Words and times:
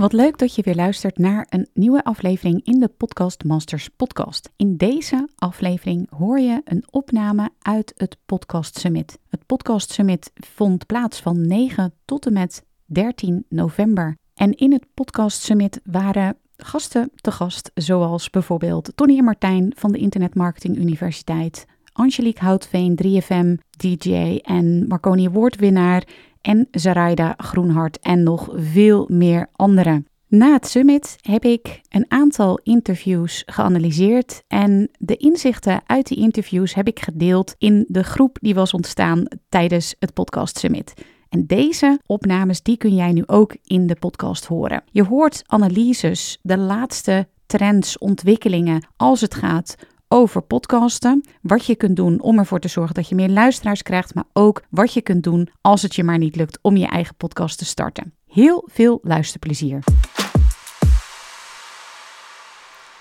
Wat 0.00 0.12
leuk 0.12 0.38
dat 0.38 0.54
je 0.54 0.62
weer 0.62 0.74
luistert 0.74 1.18
naar 1.18 1.46
een 1.48 1.68
nieuwe 1.74 2.04
aflevering 2.04 2.64
in 2.64 2.80
de 2.80 2.88
Podcast 2.88 3.44
Masters 3.44 3.88
podcast. 3.88 4.50
In 4.56 4.76
deze 4.76 5.28
aflevering 5.36 6.10
hoor 6.10 6.38
je 6.38 6.60
een 6.64 6.84
opname 6.90 7.50
uit 7.58 7.92
het 7.96 8.16
Podcast 8.26 8.78
Summit. 8.78 9.18
Het 9.28 9.46
Podcast 9.46 9.90
Summit 9.90 10.30
vond 10.34 10.86
plaats 10.86 11.20
van 11.20 11.46
9 11.46 11.92
tot 12.04 12.26
en 12.26 12.32
met 12.32 12.64
13 12.84 13.44
november. 13.48 14.16
En 14.34 14.52
in 14.54 14.72
het 14.72 14.86
Podcast 14.94 15.42
Summit 15.42 15.80
waren 15.84 16.36
gasten 16.56 17.10
te 17.14 17.30
gast, 17.30 17.70
zoals 17.74 18.30
bijvoorbeeld 18.30 18.92
Tony 18.94 19.18
en 19.18 19.24
Martijn 19.24 19.72
van 19.76 19.92
de 19.92 19.98
Internet 19.98 20.34
Marketing 20.34 20.76
Universiteit, 20.76 21.66
Angelique 21.92 22.44
Houtveen, 22.44 22.98
3FM, 23.04 23.66
DJ 23.76 24.38
en 24.42 24.86
Marconi 24.88 25.26
Award-winnaar 25.26 26.06
en 26.40 26.68
Zaraida 26.70 27.34
Groenhart 27.36 27.98
en 27.98 28.22
nog 28.22 28.48
veel 28.54 29.06
meer 29.10 29.48
anderen. 29.52 30.06
Na 30.28 30.52
het 30.52 30.66
summit 30.66 31.16
heb 31.20 31.44
ik 31.44 31.80
een 31.88 32.04
aantal 32.08 32.60
interviews 32.62 33.42
geanalyseerd 33.46 34.42
en 34.48 34.90
de 34.98 35.16
inzichten 35.16 35.80
uit 35.86 36.06
die 36.06 36.18
interviews 36.18 36.74
heb 36.74 36.86
ik 36.86 37.00
gedeeld 37.00 37.54
in 37.58 37.84
de 37.88 38.04
groep 38.04 38.38
die 38.40 38.54
was 38.54 38.74
ontstaan 38.74 39.24
tijdens 39.48 39.94
het 39.98 40.14
podcast 40.14 40.58
summit. 40.58 40.94
En 41.28 41.46
deze 41.46 42.00
opnames 42.06 42.62
die 42.62 42.76
kun 42.76 42.94
jij 42.94 43.12
nu 43.12 43.22
ook 43.26 43.56
in 43.64 43.86
de 43.86 43.96
podcast 43.96 44.46
horen. 44.46 44.82
Je 44.90 45.04
hoort 45.04 45.42
analyses, 45.46 46.38
de 46.42 46.58
laatste 46.58 47.28
trends, 47.46 47.98
ontwikkelingen 47.98 48.86
als 48.96 49.20
het 49.20 49.34
gaat 49.34 49.76
over 50.12 50.42
podcasten. 50.42 51.24
Wat 51.42 51.66
je 51.66 51.76
kunt 51.76 51.96
doen 51.96 52.20
om 52.20 52.38
ervoor 52.38 52.60
te 52.60 52.68
zorgen 52.68 52.94
dat 52.94 53.08
je 53.08 53.14
meer 53.14 53.28
luisteraars 53.28 53.82
krijgt, 53.82 54.14
maar 54.14 54.24
ook 54.32 54.62
wat 54.70 54.92
je 54.92 55.02
kunt 55.02 55.22
doen 55.22 55.48
als 55.60 55.82
het 55.82 55.94
je 55.94 56.04
maar 56.04 56.18
niet 56.18 56.36
lukt 56.36 56.58
om 56.62 56.76
je 56.76 56.86
eigen 56.86 57.14
podcast 57.14 57.58
te 57.58 57.64
starten. 57.64 58.14
Heel 58.26 58.68
veel 58.70 58.98
luisterplezier. 59.02 59.84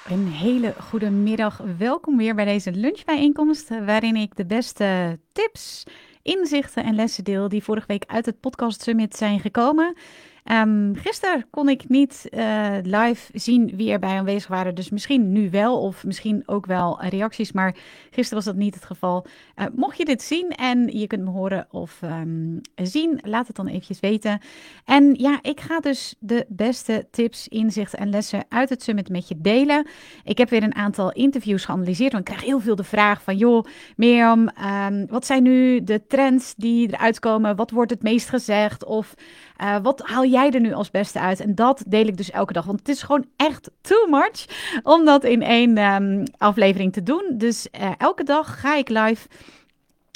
Een 0.10 0.28
hele 0.28 0.74
goede 0.80 1.10
middag. 1.10 1.62
Welkom 1.78 2.18
weer 2.18 2.36
bij 2.36 2.46
deze 2.46 2.72
lunchbijeenkomst, 2.72 3.70
waarin 3.86 4.16
ik 4.16 4.36
de 4.36 4.46
beste 4.46 5.20
tips, 5.32 5.84
inzichten 6.22 6.84
en 6.84 6.96
lessen 6.96 7.24
deel 7.24 7.50
die 7.50 7.64
vorige 7.64 7.88
week 7.88 8.04
uit 8.08 8.26
het 8.26 8.40
Podcast 8.40 8.82
Summit 8.82 9.16
zijn 9.16 9.40
gekomen. 9.40 9.96
Um, 10.52 10.96
gisteren 10.96 11.46
kon 11.50 11.70
ik 11.70 11.90
niet 11.90 12.28
uh, 12.32 12.76
live 12.84 13.32
zien 13.34 13.72
wie 13.76 13.92
erbij 13.92 14.18
aanwezig 14.18 14.50
waren. 14.50 14.76
Dus 14.76 14.90
misschien 14.90 15.32
nu 15.32 15.50
wel, 15.50 15.82
of 15.82 16.06
misschien 16.06 16.44
ook 16.46 16.66
wel 16.66 17.02
reacties. 17.02 17.52
Maar 17.52 17.76
gisteren 18.10 18.44
was 18.44 18.46
dat 18.46 18.56
niet 18.56 18.74
het 18.74 18.86
geval. 18.86 19.26
Uh, 19.56 19.66
mocht 19.76 19.98
je 19.98 20.06
dit 20.06 20.22
zien 20.22 20.50
en 20.50 20.98
je 20.98 21.08
kunt 21.08 21.24
me 21.24 21.30
horen 21.30 21.68
of 21.72 22.02
um, 22.04 22.62
zien, 22.76 23.20
laat 23.24 23.48
het 23.48 23.56
dan 23.56 23.68
eventjes 23.68 24.00
weten. 24.00 24.40
En 24.86 25.16
ja, 25.18 25.40
ik 25.42 25.60
ga 25.60 25.80
dus 25.80 26.16
de 26.20 26.46
beste 26.48 27.08
tips, 27.12 27.48
inzichten 27.48 28.00
en 28.00 28.10
lessen 28.10 28.44
uit 28.50 28.70
het 28.70 28.84
summit 28.84 29.10
met 29.10 29.28
je 29.28 29.36
delen. 29.38 29.88
Ik 30.24 30.38
heb 30.38 30.50
weer 30.50 30.64
een 30.64 30.76
aantal 30.76 31.12
interviews 31.12 31.66
geanalyseerd. 31.66 32.12
Want 32.12 32.28
ik 32.28 32.34
krijg 32.34 32.50
heel 32.50 32.60
veel 32.60 32.76
de 32.76 32.84
vraag 32.84 33.22
van, 33.22 33.38
joh, 33.38 33.66
Mirjam, 33.96 34.50
um, 34.88 35.08
wat 35.08 35.26
zijn 35.26 35.44
nu 35.44 35.84
de 35.84 36.08
trends 36.08 36.54
die 36.58 36.88
eruit 36.88 37.20
komen? 37.20 37.56
Wat 37.56 37.72
wordt 37.72 37.92
het 37.92 38.04
meest 38.04 38.30
gezegd? 38.30 38.86
Of 38.86 39.14
uh, 39.62 39.76
wat 39.82 40.02
haal 40.04 40.26
jij 40.26 40.52
er 40.52 40.60
nu 40.60 40.74
als 40.74 40.92
beste 40.92 41.20
uit? 41.20 41.40
En 41.40 41.56
dat 41.56 41.84
deel 41.88 42.08
ik 42.08 42.18
dus 42.18 42.32
elke 42.32 42.54
dag. 42.54 42.66
Want 42.66 42.80
het 42.80 42.90
is 42.90 43.02
gewoon 43.02 43.26
echt 43.36 43.70
too 43.82 44.08
much 44.10 44.46
om 44.84 45.06
dat 45.06 45.24
in 45.24 45.42
één 45.42 45.78
um, 45.78 46.24
aflevering 46.38 46.94
te 46.94 47.04
doen. 47.04 47.24
Dus 47.34 47.68
uh, 47.80 47.92
elke 47.98 48.24
dag 48.24 48.60
ga 48.60 48.76
ik 48.76 48.90
live. 48.90 49.28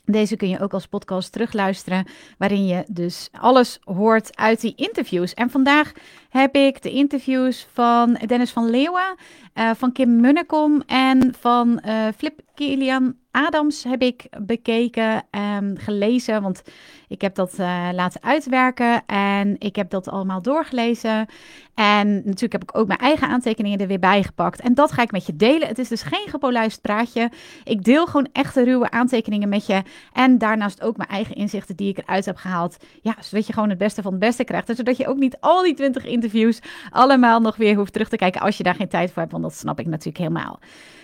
Deze 0.05 0.35
kun 0.35 0.49
je 0.49 0.59
ook 0.59 0.73
als 0.73 0.87
podcast 0.87 1.31
terugluisteren, 1.31 2.07
waarin 2.37 2.65
je 2.65 2.83
dus 2.87 3.29
alles 3.31 3.79
hoort 3.83 4.37
uit 4.37 4.61
die 4.61 4.75
interviews. 4.75 5.33
En 5.33 5.49
vandaag 5.49 5.91
heb 6.33 6.55
ik 6.55 6.81
de 6.81 6.91
interviews 6.91 7.67
van 7.73 8.17
Dennis 8.25 8.51
van 8.51 8.69
Leeuwen, 8.69 9.15
uh, 9.55 9.71
van 9.75 9.91
Kim 9.91 10.21
Munnekom 10.21 10.81
en 10.85 11.33
van 11.39 11.81
uh, 11.85 12.07
Flip 12.17 12.39
Kilian 12.53 13.15
Adams 13.31 13.83
heb 13.83 14.01
ik 14.01 14.27
bekeken 14.41 15.23
en 15.29 15.77
gelezen, 15.79 16.41
want 16.41 16.61
ik 17.07 17.21
heb 17.21 17.35
dat 17.35 17.59
uh, 17.59 17.89
laten 17.91 18.23
uitwerken 18.23 19.05
en 19.05 19.55
ik 19.59 19.75
heb 19.75 19.89
dat 19.89 20.07
allemaal 20.07 20.41
doorgelezen. 20.41 21.27
En 21.73 22.15
natuurlijk 22.15 22.51
heb 22.51 22.63
ik 22.63 22.77
ook 22.77 22.87
mijn 22.87 22.99
eigen 22.99 23.27
aantekeningen 23.27 23.79
er 23.79 23.87
weer 23.87 23.99
bij 23.99 24.23
gepakt. 24.23 24.61
En 24.61 24.73
dat 24.73 24.91
ga 24.91 25.01
ik 25.01 25.11
met 25.11 25.25
je 25.25 25.35
delen. 25.35 25.67
Het 25.67 25.79
is 25.79 25.87
dus 25.87 26.01
geen 26.01 26.27
gepolijst 26.29 26.81
praatje. 26.81 27.31
Ik 27.63 27.83
deel 27.83 28.05
gewoon 28.05 28.27
echte 28.31 28.63
ruwe 28.63 28.91
aantekeningen 28.91 29.49
met 29.49 29.65
je. 29.65 29.81
En 30.13 30.37
daarnaast 30.37 30.81
ook 30.81 30.97
mijn 30.97 31.09
eigen 31.09 31.35
inzichten 31.35 31.75
die 31.75 31.89
ik 31.89 31.97
eruit 31.97 32.25
heb 32.25 32.35
gehaald. 32.35 32.77
Ja, 33.01 33.15
zodat 33.19 33.47
je 33.47 33.53
gewoon 33.53 33.69
het 33.69 33.77
beste 33.77 34.01
van 34.01 34.11
het 34.11 34.19
beste 34.19 34.43
krijgt. 34.43 34.69
En 34.69 34.75
zodat 34.75 34.97
je 34.97 35.07
ook 35.07 35.17
niet 35.17 35.37
al 35.39 35.63
die 35.63 35.73
20 35.73 36.05
interviews 36.23 36.59
allemaal 36.89 37.39
nog 37.39 37.55
weer 37.55 37.75
hoeft 37.75 37.93
terug 37.93 38.09
te 38.09 38.15
kijken 38.15 38.41
als 38.41 38.57
je 38.57 38.63
daar 38.63 38.75
geen 38.75 38.87
tijd 38.87 39.11
voor 39.11 39.21
hebt. 39.21 39.31
Want 39.31 39.43
dat 39.43 39.55
snap 39.55 39.79
ik 39.79 39.85
natuurlijk 39.85 40.17
helemaal. 40.17 40.59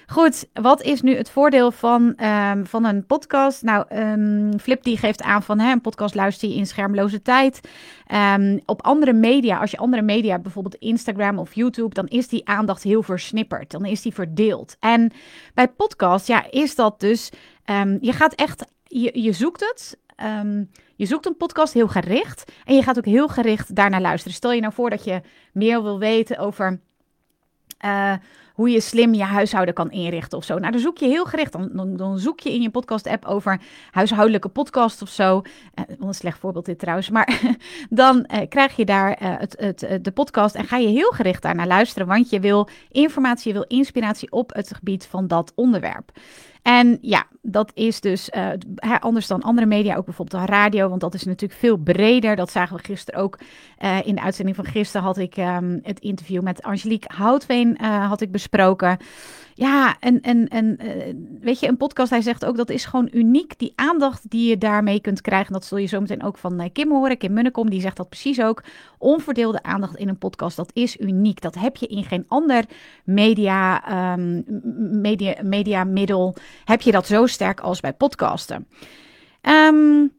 Goed, 0.07 0.47
wat 0.53 0.81
is 0.81 1.01
nu 1.01 1.15
het 1.15 1.29
voordeel 1.29 1.71
van, 1.71 2.23
um, 2.23 2.65
van 2.65 2.85
een 2.85 3.05
podcast? 3.05 3.63
Nou, 3.63 3.95
um, 3.95 4.59
Flip 4.59 4.83
die 4.83 4.97
geeft 4.97 5.21
aan 5.21 5.43
van 5.43 5.59
hè, 5.59 5.71
een 5.71 5.81
podcast 5.81 6.15
luister 6.15 6.49
je 6.49 6.55
in 6.55 6.65
schermloze 6.65 7.21
tijd. 7.21 7.61
Um, 8.35 8.61
op 8.65 8.81
andere 8.81 9.13
media, 9.13 9.59
als 9.59 9.71
je 9.71 9.77
andere 9.77 10.01
media, 10.01 10.39
bijvoorbeeld 10.39 10.75
Instagram 10.75 11.39
of 11.39 11.53
YouTube, 11.53 11.93
dan 11.93 12.07
is 12.07 12.27
die 12.27 12.47
aandacht 12.47 12.83
heel 12.83 13.03
versnipperd. 13.03 13.71
Dan 13.71 13.85
is 13.85 14.01
die 14.01 14.13
verdeeld. 14.13 14.75
En 14.79 15.11
bij 15.53 15.67
podcast, 15.67 16.27
ja, 16.27 16.51
is 16.51 16.75
dat 16.75 16.99
dus, 16.99 17.31
je 17.99 18.13
gaat 18.13 18.33
echt, 18.33 18.65
je, 18.83 19.21
je 19.21 19.31
zoekt 19.31 19.59
het. 19.59 19.97
Je 20.99 21.05
zoekt 21.05 21.25
een 21.25 21.37
podcast 21.37 21.73
heel 21.73 21.87
gericht 21.87 22.51
en 22.65 22.75
je 22.75 22.83
gaat 22.83 22.97
ook 22.97 23.05
heel 23.05 23.27
gericht 23.27 23.75
daarnaar 23.75 24.01
luisteren. 24.01 24.35
Stel 24.35 24.51
je 24.51 24.61
nou 24.61 24.73
voor 24.73 24.89
dat 24.89 25.03
je 25.03 25.21
meer 25.53 25.83
wil 25.83 25.99
weten 25.99 26.37
over 26.37 26.79
uh, 27.85 28.13
hoe 28.53 28.69
je 28.69 28.81
slim 28.81 29.13
je 29.13 29.23
huishouden 29.23 29.73
kan 29.73 29.91
inrichten 29.91 30.37
of 30.37 30.43
zo. 30.43 30.57
Nou, 30.57 30.71
dan 30.71 30.81
zoek 30.81 30.97
je 30.97 31.05
heel 31.05 31.25
gericht. 31.25 31.51
Dan, 31.51 31.95
dan, 31.97 32.19
zoek 32.19 32.39
je 32.39 32.53
in 32.53 32.61
je 32.61 32.69
podcast-app 32.69 33.25
over 33.25 33.61
huishoudelijke 33.91 34.49
podcast 34.49 35.01
of 35.01 35.09
zo. 35.09 35.41
Uh, 35.75 35.95
een 35.99 36.13
slecht 36.13 36.39
voorbeeld 36.39 36.65
dit 36.65 36.79
trouwens. 36.79 37.09
Maar 37.09 37.41
dan 37.89 38.27
uh, 38.33 38.39
krijg 38.49 38.75
je 38.75 38.85
daar 38.85 39.15
het, 39.19 39.55
het, 39.57 40.03
de 40.03 40.11
podcast 40.11 40.55
en 40.55 40.65
ga 40.65 40.77
je 40.77 40.87
heel 40.87 41.11
gericht 41.11 41.41
daarnaar 41.41 41.67
luisteren. 41.67 42.07
Want 42.07 42.29
je 42.29 42.39
wil 42.39 42.69
informatie, 42.89 43.47
je 43.47 43.59
wil 43.59 43.67
inspiratie 43.67 44.31
op 44.31 44.53
het 44.53 44.73
gebied 44.73 45.05
van 45.05 45.27
dat 45.27 45.51
onderwerp. 45.55 46.11
En 46.61 46.97
ja, 47.01 47.25
dat 47.41 47.71
is 47.73 48.01
dus 48.01 48.29
uh, 48.29 48.95
anders 48.99 49.27
dan 49.27 49.41
andere 49.41 49.67
media, 49.67 49.95
ook 49.95 50.05
bijvoorbeeld 50.05 50.45
de 50.45 50.51
radio, 50.51 50.89
want 50.89 51.01
dat 51.01 51.13
is 51.13 51.23
natuurlijk 51.23 51.59
veel 51.59 51.77
breder. 51.77 52.35
Dat 52.35 52.51
zagen 52.51 52.75
we 52.75 52.83
gisteren 52.83 53.19
ook 53.19 53.39
uh, 53.79 53.97
in 54.07 54.15
de 54.15 54.21
uitzending 54.21 54.55
van 54.55 54.65
gisteren. 54.65 55.05
Had 55.05 55.17
ik 55.17 55.37
um, 55.37 55.79
het 55.83 55.99
interview 55.99 56.41
met 56.41 56.61
Angelique 56.61 57.15
Houtveen 57.15 57.77
uh, 57.81 58.07
had 58.07 58.21
ik 58.21 58.31
besproken. 58.31 58.97
Ja, 59.59 59.95
en, 59.99 60.21
en, 60.21 60.47
en 60.47 60.79
weet 61.41 61.59
je, 61.59 61.67
een 61.67 61.77
podcast, 61.77 62.09
hij 62.09 62.21
zegt 62.21 62.45
ook 62.45 62.57
dat 62.57 62.69
is 62.69 62.85
gewoon 62.85 63.09
uniek. 63.11 63.59
Die 63.59 63.73
aandacht 63.75 64.29
die 64.29 64.49
je 64.49 64.57
daarmee 64.57 64.99
kunt 64.99 65.21
krijgen, 65.21 65.53
dat 65.53 65.65
zul 65.65 65.77
je 65.77 65.87
zo 65.87 65.99
meteen 65.99 66.23
ook 66.23 66.37
van 66.37 66.71
Kim 66.71 66.91
horen. 66.91 67.17
Kim 67.17 67.33
Munnekom, 67.33 67.69
die 67.69 67.81
zegt 67.81 67.97
dat 67.97 68.09
precies 68.09 68.41
ook. 68.41 68.63
Onverdeelde 68.97 69.63
aandacht 69.63 69.95
in 69.95 70.07
een 70.07 70.17
podcast, 70.17 70.55
dat 70.55 70.71
is 70.73 70.99
uniek. 70.99 71.41
Dat 71.41 71.55
heb 71.55 71.75
je 71.75 71.87
in 71.87 72.03
geen 72.03 72.25
ander 72.27 72.65
media, 73.03 73.83
um, 74.13 74.43
media, 75.01 75.35
media 75.43 75.83
middel, 75.83 76.35
heb 76.65 76.81
je 76.81 76.91
dat 76.91 77.07
zo 77.07 77.25
sterk 77.25 77.59
als 77.59 77.79
bij 77.79 77.93
podcasten. 77.93 78.67
Um, 79.41 80.11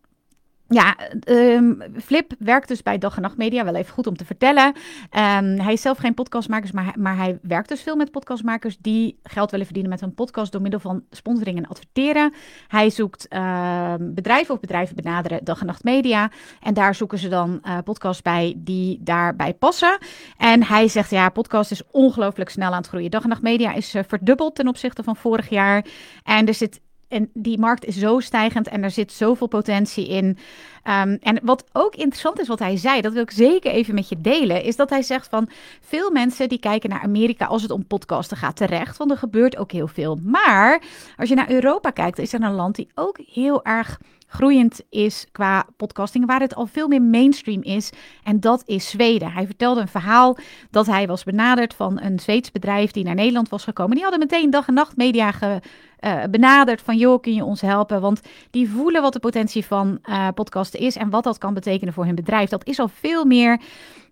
ja, 0.72 0.96
um, 1.28 1.82
Flip 2.02 2.32
werkt 2.38 2.68
dus 2.68 2.82
bij 2.82 2.98
Dag 2.98 3.16
en 3.16 3.22
Nacht 3.22 3.36
Media. 3.36 3.64
Wel 3.64 3.74
even 3.74 3.92
goed 3.92 4.06
om 4.06 4.16
te 4.16 4.24
vertellen. 4.24 4.66
Um, 4.66 5.60
hij 5.60 5.72
is 5.72 5.80
zelf 5.80 5.98
geen 5.98 6.14
podcastmakers, 6.14 6.72
maar, 6.72 6.94
maar 6.98 7.16
hij 7.16 7.38
werkt 7.42 7.68
dus 7.68 7.82
veel 7.82 7.96
met 7.96 8.10
podcastmakers 8.10 8.76
die 8.78 9.18
geld 9.22 9.50
willen 9.50 9.66
verdienen 9.66 9.92
met 9.92 10.00
hun 10.00 10.14
podcast 10.14 10.52
door 10.52 10.60
middel 10.60 10.80
van 10.80 11.04
sponsoring 11.10 11.58
en 11.58 11.66
adverteren. 11.66 12.34
Hij 12.68 12.90
zoekt 12.90 13.26
uh, 13.30 13.94
bedrijven 13.98 14.54
of 14.54 14.60
bedrijven 14.60 14.96
benaderen 14.96 15.44
Dag 15.44 15.60
en 15.60 15.66
Nacht 15.66 15.84
Media. 15.84 16.30
En 16.62 16.74
daar 16.74 16.94
zoeken 16.94 17.18
ze 17.18 17.28
dan 17.28 17.60
uh, 17.62 17.78
podcasts 17.84 18.22
bij 18.22 18.54
die 18.56 18.98
daarbij 19.02 19.54
passen. 19.54 19.98
En 20.36 20.64
hij 20.64 20.88
zegt, 20.88 21.10
ja, 21.10 21.28
podcast 21.28 21.70
is 21.70 21.82
ongelooflijk 21.90 22.50
snel 22.50 22.70
aan 22.70 22.76
het 22.76 22.88
groeien. 22.88 23.10
Dag 23.10 23.22
en 23.22 23.28
Nacht 23.28 23.42
Media 23.42 23.72
is 23.72 23.94
uh, 23.94 24.02
verdubbeld 24.06 24.54
ten 24.54 24.68
opzichte 24.68 25.02
van 25.02 25.16
vorig 25.16 25.48
jaar. 25.48 25.84
En 26.22 26.46
er 26.46 26.54
zit 26.54 26.80
en 27.10 27.30
die 27.34 27.58
markt 27.58 27.84
is 27.84 27.96
zo 27.96 28.20
stijgend 28.20 28.68
en 28.68 28.82
er 28.82 28.90
zit 28.90 29.12
zoveel 29.12 29.46
potentie 29.46 30.08
in. 30.08 30.38
Ehm, 30.82 31.16
en 31.20 31.38
wat 31.42 31.64
ook 31.72 31.94
interessant 31.94 32.40
is 32.40 32.48
wat 32.48 32.58
hij 32.58 32.76
zei, 32.76 33.00
dat 33.00 33.12
wil 33.12 33.22
ik 33.22 33.30
zeker 33.30 33.70
even 33.70 33.94
met 33.94 34.08
je 34.08 34.20
delen, 34.20 34.62
is 34.62 34.76
dat 34.76 34.90
hij 34.90 35.02
zegt 35.02 35.28
van 35.28 35.48
veel 35.80 36.10
mensen 36.10 36.48
die 36.48 36.58
kijken 36.58 36.90
naar 36.90 37.02
Amerika 37.02 37.46
als 37.46 37.62
het 37.62 37.70
om 37.70 37.86
podcasten 37.86 38.36
gaat 38.36 38.56
terecht, 38.56 38.96
want 38.96 39.10
er 39.10 39.16
gebeurt 39.16 39.56
ook 39.56 39.72
heel 39.72 39.88
veel. 39.88 40.18
Maar 40.22 40.82
als 41.16 41.28
je 41.28 41.34
naar 41.34 41.50
Europa 41.50 41.90
kijkt, 41.90 42.18
is 42.18 42.32
er 42.32 42.42
een 42.42 42.54
land 42.54 42.74
die 42.74 42.88
ook 42.94 43.18
heel 43.32 43.64
erg 43.64 43.98
groeiend 44.30 44.80
is 44.90 45.26
qua 45.32 45.66
podcasting, 45.76 46.26
waar 46.26 46.40
het 46.40 46.54
al 46.54 46.66
veel 46.66 46.88
meer 46.88 47.02
mainstream 47.02 47.62
is. 47.62 47.90
En 48.24 48.40
dat 48.40 48.62
is 48.66 48.90
Zweden. 48.90 49.32
Hij 49.32 49.46
vertelde 49.46 49.80
een 49.80 49.88
verhaal 49.88 50.36
dat 50.70 50.86
hij 50.86 51.06
was 51.06 51.24
benaderd 51.24 51.74
van 51.74 52.00
een 52.00 52.18
Zweeds 52.18 52.52
bedrijf 52.52 52.90
die 52.90 53.04
naar 53.04 53.14
Nederland 53.14 53.48
was 53.48 53.64
gekomen. 53.64 53.94
Die 53.94 54.02
hadden 54.02 54.20
meteen 54.20 54.50
dag 54.50 54.68
en 54.68 54.74
nacht 54.74 54.96
media 54.96 55.32
ge, 55.32 55.60
uh, 56.00 56.22
benaderd 56.30 56.80
van 56.80 56.96
joh, 56.96 57.20
kun 57.20 57.34
je 57.34 57.44
ons 57.44 57.60
helpen? 57.60 58.00
Want 58.00 58.20
die 58.50 58.70
voelen 58.70 59.02
wat 59.02 59.12
de 59.12 59.18
potentie 59.18 59.64
van 59.64 59.98
uh, 60.04 60.28
podcasten 60.34 60.80
is 60.80 60.96
en 60.96 61.10
wat 61.10 61.24
dat 61.24 61.38
kan 61.38 61.54
betekenen 61.54 61.94
voor 61.94 62.04
hun 62.04 62.14
bedrijf. 62.14 62.48
Dat 62.48 62.66
is 62.66 62.78
al 62.78 62.88
veel 62.88 63.24
meer 63.24 63.60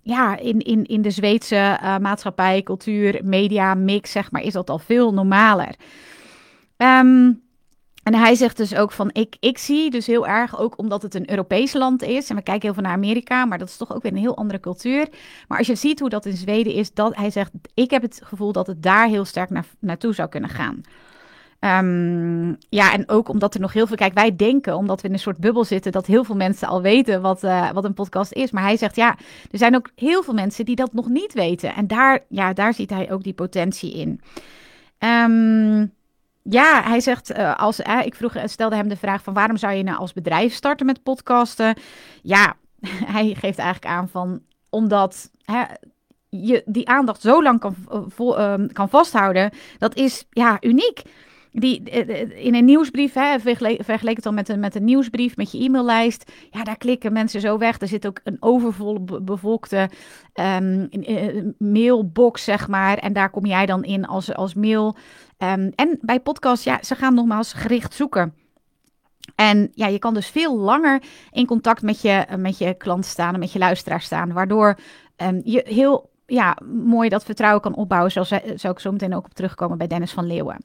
ja, 0.03 0.37
in, 0.37 0.59
in, 0.59 0.85
in 0.85 1.03
de 1.03 1.11
Zweedse 1.11 1.79
uh, 1.83 1.99
maatschappij, 1.99 2.63
cultuur, 2.63 3.21
media, 3.25 3.75
mix, 3.75 4.11
zeg 4.11 4.31
maar, 4.31 4.43
is 4.43 4.53
dat 4.53 4.71
al 4.71 4.79
veel 4.79 5.13
normaler. 5.13 5.75
Um, 6.77 7.47
en 8.09 8.15
hij 8.15 8.35
zegt 8.35 8.57
dus 8.57 8.75
ook 8.75 8.93
van, 8.93 9.11
ik, 9.13 9.37
ik 9.41 9.59
zie 9.59 9.91
dus 9.91 10.07
heel 10.07 10.27
erg, 10.27 10.59
ook 10.59 10.79
omdat 10.79 11.03
het 11.03 11.15
een 11.15 11.31
Europees 11.31 11.73
land 11.73 12.03
is, 12.03 12.31
en 12.31 12.37
we 12.37 12.43
kijken 12.43 12.63
heel 12.63 12.75
veel 12.75 12.83
naar 12.83 12.93
Amerika, 12.93 13.45
maar 13.45 13.59
dat 13.59 13.69
is 13.69 13.77
toch 13.77 13.95
ook 13.95 14.03
weer 14.03 14.13
een 14.13 14.19
heel 14.19 14.37
andere 14.37 14.61
cultuur. 14.61 15.09
Maar 15.49 15.59
als 15.59 15.67
je 15.67 15.75
ziet 15.75 16.01
hoe 16.01 16.09
dat 16.09 16.27
in 16.27 16.37
Zweden 16.37 16.73
is, 16.73 16.93
dat, 16.95 17.17
hij 17.17 17.31
zegt, 17.31 17.51
ik 17.75 17.91
heb 17.91 18.03
het 18.03 18.21
gevoel 18.25 18.53
dat 18.53 18.67
het 18.67 18.83
daar 18.83 19.09
heel 19.09 19.25
sterk 19.25 19.51
naar, 19.51 19.67
naartoe 19.79 20.15
zou 20.15 20.29
kunnen 20.29 20.51
gaan. 20.51 20.81
Um, 21.61 22.57
ja, 22.69 22.93
en 22.93 23.09
ook 23.09 23.29
omdat 23.29 23.55
er 23.55 23.61
nog 23.61 23.73
heel 23.73 23.87
veel. 23.87 23.97
Kijk, 23.97 24.15
wij 24.15 24.37
denken, 24.37 24.77
omdat 24.77 25.01
we 25.01 25.09
in 25.09 25.15
een 25.15 25.21
soort 25.21 25.39
bubbel 25.39 25.65
zitten, 25.65 25.93
dat 25.93 26.07
heel 26.07 26.25
veel 26.25 26.37
mensen 26.37 26.69
al 26.69 26.83
weten 26.83 27.21
wat, 27.21 27.45
uh, 27.45 27.71
wat 27.71 27.85
een 27.85 27.95
podcast 27.95 28.33
is. 28.33 28.51
Maar 28.51 28.63
hij 28.63 28.77
zegt 28.77 28.97
ja, 28.97 29.17
er 29.51 29.59
zijn 29.59 29.77
ook 29.77 29.91
heel 29.95 30.23
veel 30.23 30.35
mensen 30.35 30.65
die 30.65 30.77
dat 30.77 30.93
nog 30.93 31.09
niet 31.09 31.33
weten. 31.33 31.75
En 31.75 31.87
daar, 31.87 32.25
ja, 32.29 32.53
daar 32.53 32.75
ziet 32.75 32.91
hij 32.91 33.13
ook 33.13 33.23
die 33.23 33.33
potentie 33.33 33.95
in. 33.95 34.21
Um, 34.99 35.97
ja, 36.51 36.83
hij 36.83 37.01
zegt, 37.01 37.39
uh, 37.39 37.57
als, 37.57 37.81
uh, 37.81 38.01
ik 38.05 38.15
vroeg, 38.15 38.37
stelde 38.45 38.77
hem 38.77 38.89
de 38.89 38.97
vraag 38.97 39.23
van 39.23 39.35
waarom 39.35 39.57
zou 39.57 39.73
je 39.73 39.83
nou 39.83 39.99
als 39.99 40.13
bedrijf 40.13 40.55
starten 40.55 40.87
met 40.87 41.03
podcasten? 41.03 41.77
Ja, 42.23 42.55
hij 43.15 43.35
geeft 43.35 43.59
eigenlijk 43.59 43.95
aan 43.95 44.09
van, 44.09 44.41
omdat 44.71 45.31
je 46.29 46.63
die 46.67 46.89
aandacht 46.89 47.21
zo 47.21 47.43
lang 47.43 47.61
kan, 47.61 47.75
uh, 48.19 48.55
kan 48.73 48.89
vasthouden, 48.89 49.51
dat 49.79 49.97
is 49.97 50.27
ja, 50.31 50.57
uniek 50.61 51.03
die, 51.53 51.83
in 52.35 52.55
een 52.55 52.65
nieuwsbrief, 52.65 53.13
hè, 53.13 53.39
vergeleek 53.79 54.15
het 54.15 54.25
dan 54.25 54.35
met 54.35 54.49
een, 54.49 54.61
met 54.61 54.75
een 54.75 54.85
nieuwsbrief, 54.85 55.37
met 55.37 55.53
je 55.53 55.65
e-maillijst. 55.65 56.33
Ja, 56.51 56.65
daar 56.65 56.77
klikken 56.77 57.13
mensen 57.13 57.41
zo 57.41 57.59
weg. 57.59 57.81
Er 57.81 57.89
zit 57.89 58.07
ook 58.07 58.21
een 58.25 58.37
overvolle 58.41 59.01
bevolkte 59.23 59.91
um, 60.35 60.89
mailbox, 61.59 62.45
zeg 62.45 62.69
maar. 62.69 62.99
En 62.99 63.13
daar 63.13 63.31
kom 63.31 63.47
jij 63.47 63.67
dan 63.67 63.85
in 63.85 64.07
als, 64.07 64.35
als 64.35 64.55
mail. 64.55 64.97
Um, 65.39 65.73
en 65.75 65.99
bij 66.01 66.21
podcast, 66.21 66.65
ja, 66.65 66.79
ze 66.83 66.95
gaan 66.95 67.15
nogmaals 67.15 67.53
gericht 67.53 67.95
zoeken. 67.95 68.35
En 69.35 69.69
ja, 69.73 69.87
je 69.87 69.99
kan 69.99 70.15
dus 70.15 70.27
veel 70.27 70.57
langer 70.57 71.03
in 71.31 71.47
contact 71.47 71.83
met 71.83 72.01
je, 72.01 72.27
met 72.37 72.59
je 72.59 72.75
klant 72.75 73.05
staan 73.05 73.35
en 73.35 73.41
met 73.41 73.53
je 73.53 73.59
luisteraar 73.59 74.01
staan. 74.01 74.33
Waardoor 74.33 74.79
um, 75.17 75.41
je 75.45 75.63
heel 75.65 76.11
ja, 76.27 76.57
mooi 76.85 77.09
dat 77.09 77.25
vertrouwen 77.25 77.61
kan 77.63 77.75
opbouwen. 77.75 78.13
Zoals 78.13 78.29
zou 78.55 78.73
ik 78.73 78.79
zo 78.79 78.93
meteen 78.93 79.15
ook 79.15 79.25
op 79.25 79.35
terugkomen 79.35 79.79
bij 79.79 79.87
Dennis 79.87 80.13
van 80.13 80.27
Leeuwen. 80.27 80.65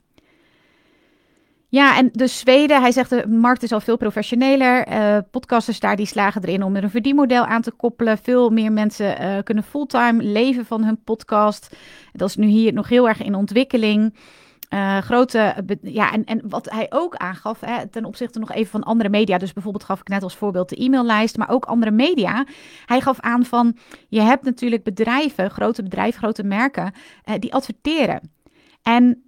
Ja, 1.68 1.98
en 1.98 2.10
de 2.12 2.28
Zweden, 2.28 2.82
hij 2.82 2.92
zegt 2.92 3.10
de 3.10 3.28
markt 3.28 3.64
is 3.64 3.72
al 3.72 3.80
veel 3.80 3.98
professioneler. 3.98 4.88
Uh, 4.88 5.18
podcasters 5.32 5.80
daar 5.80 5.96
die 5.96 6.06
slagen 6.06 6.42
erin 6.42 6.64
om 6.64 6.76
er 6.76 6.84
een 6.84 6.90
verdienmodel 6.90 7.46
aan 7.46 7.62
te 7.62 7.72
koppelen. 7.72 8.18
Veel 8.18 8.50
meer 8.50 8.72
mensen 8.72 9.44
kunnen 9.44 9.64
fulltime 9.64 10.24
leven 10.24 10.66
van 10.66 10.84
hun 10.84 11.04
podcast. 11.04 11.76
Dat 12.12 12.30
is 12.30 12.36
nu 12.36 12.48
hier 12.48 12.74
nog 12.74 12.90
heel 12.90 13.08
erg 13.08 13.24
in 13.24 13.36
ontwikkeling. 13.36 14.14
Uh, 14.74 14.98
grote, 14.98 15.66
ja, 15.82 16.12
en, 16.12 16.24
en 16.24 16.42
wat 16.50 16.70
hij 16.70 16.88
ook 16.90 17.16
aangaf, 17.16 17.60
hè, 17.60 17.88
ten 17.88 18.06
opzichte 18.06 18.40
nog 18.40 18.52
even 18.52 18.72
van 18.72 18.84
andere 18.84 19.10
media, 19.10 19.38
dus 19.38 19.54
bijvoorbeeld 19.54 19.84
gaf 19.84 20.00
ik 20.00 20.08
net 20.08 20.24
als 20.24 20.36
voorbeeld 20.36 20.70
de 20.70 20.84
e-maillijst, 20.84 21.38
maar 21.38 21.50
ook 21.50 21.66
andere 21.66 21.92
media. 21.92 22.46
Hij 22.86 23.02
gaf 23.02 23.20
aan 23.20 23.46
van, 23.46 23.78
je 24.10 24.22
hebt 24.22 24.44
natuurlijk 24.44 24.84
bedrijven, 24.84 25.50
grote 25.52 25.84
bedrijven, 25.84 26.20
grote 26.20 26.44
merken, 26.44 26.94
uh, 27.26 27.36
die 27.40 27.54
adverteren. 27.54 28.32
En 28.82 29.24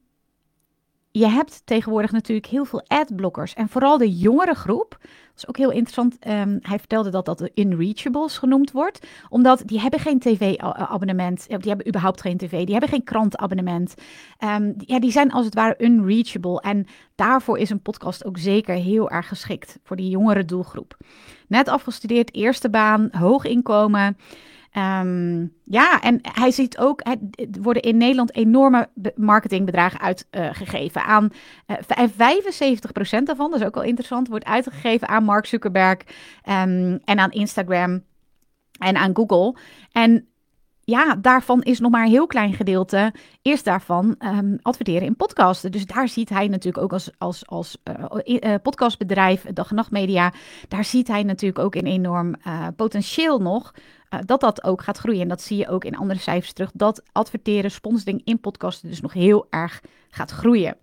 je 1.11 1.27
hebt 1.27 1.61
tegenwoordig 1.65 2.11
natuurlijk 2.11 2.47
heel 2.47 2.65
veel 2.65 2.83
adblockers. 2.87 3.53
En 3.53 3.69
vooral 3.69 3.97
de 3.97 4.17
jongere 4.17 4.55
groep. 4.55 4.97
Dat 5.35 5.43
is 5.43 5.49
ook 5.49 5.57
heel 5.57 5.71
interessant. 5.71 6.17
Um, 6.27 6.59
hij 6.61 6.79
vertelde 6.79 7.09
dat 7.09 7.25
dat 7.25 7.37
de 7.37 7.51
unreachables 7.55 8.37
genoemd 8.37 8.71
wordt. 8.71 9.07
Omdat 9.29 9.61
die 9.65 9.79
hebben 9.79 9.99
geen 9.99 10.19
tv-abonnement. 10.19 11.47
Die 11.47 11.57
hebben 11.67 11.87
überhaupt 11.87 12.21
geen 12.21 12.37
tv. 12.37 12.63
Die 12.63 12.71
hebben 12.71 12.89
geen 12.89 13.03
krantabonnement. 13.03 13.93
Um, 14.43 14.73
ja, 14.77 14.99
die 14.99 15.11
zijn 15.11 15.31
als 15.31 15.45
het 15.45 15.53
ware 15.53 15.75
unreachable. 15.77 16.61
En 16.61 16.87
daarvoor 17.15 17.57
is 17.57 17.69
een 17.69 17.81
podcast 17.81 18.25
ook 18.25 18.37
zeker 18.37 18.75
heel 18.75 19.09
erg 19.09 19.27
geschikt. 19.27 19.79
Voor 19.83 19.95
die 19.95 20.09
jongere 20.09 20.45
doelgroep. 20.45 20.97
Net 21.47 21.67
afgestudeerd, 21.67 22.33
eerste 22.33 22.69
baan, 22.69 23.09
hoog 23.11 23.45
inkomen. 23.45 24.17
Um, 24.77 25.53
ja, 25.63 26.01
en 26.01 26.19
hij 26.21 26.51
ziet 26.51 26.77
ook, 26.77 27.01
er 27.03 27.17
worden 27.61 27.81
in 27.81 27.97
Nederland 27.97 28.35
enorme 28.35 28.89
marketingbedragen 29.15 29.99
uitgegeven 29.99 31.03
aan 31.03 31.29
uh, 31.67 31.77
75% 31.77 33.23
daarvan, 33.23 33.51
dat 33.51 33.59
is 33.59 33.65
ook 33.65 33.75
wel 33.75 33.83
interessant, 33.83 34.27
wordt 34.27 34.45
uitgegeven 34.45 35.07
aan 35.07 35.23
Mark 35.23 35.45
Zuckerberg 35.45 35.97
um, 36.49 36.99
en 37.03 37.19
aan 37.19 37.31
Instagram 37.31 38.03
en 38.79 38.95
aan 38.95 39.15
Google. 39.15 39.55
En 39.91 40.27
ja, 40.81 41.15
daarvan 41.15 41.61
is 41.61 41.79
nog 41.79 41.91
maar 41.91 42.03
een 42.03 42.11
heel 42.11 42.27
klein 42.27 42.53
gedeelte, 42.53 43.13
is 43.41 43.63
daarvan 43.63 44.15
um, 44.19 44.59
adverteren 44.61 45.07
in 45.07 45.15
podcasten. 45.15 45.71
Dus 45.71 45.85
daar 45.85 46.07
ziet 46.07 46.29
hij 46.29 46.47
natuurlijk 46.47 46.83
ook 46.83 46.93
als, 46.93 47.11
als, 47.17 47.47
als 47.47 47.77
uh, 48.23 48.35
uh, 48.39 48.55
podcastbedrijf, 48.63 49.45
Dag 49.53 49.69
en 49.69 49.75
Nacht 49.75 49.91
Media, 49.91 50.33
daar 50.67 50.85
ziet 50.85 51.07
hij 51.07 51.23
natuurlijk 51.23 51.59
ook 51.59 51.75
een 51.75 51.85
enorm 51.85 52.35
potentieel 52.75 53.39
nog 53.39 53.73
dat 54.25 54.41
dat 54.41 54.63
ook 54.63 54.83
gaat 54.83 54.97
groeien. 54.97 55.21
En 55.21 55.27
dat 55.27 55.41
zie 55.41 55.57
je 55.57 55.67
ook 55.67 55.83
in 55.83 55.97
andere 55.97 56.19
cijfers 56.19 56.53
terug. 56.53 56.71
Dat 56.73 57.03
adverteren, 57.11 57.71
sponsoring 57.71 58.21
in 58.23 58.39
podcasten 58.39 58.89
dus 58.89 59.01
nog 59.01 59.13
heel 59.13 59.47
erg 59.49 59.81
gaat 60.09 60.31
groeien. 60.31 60.77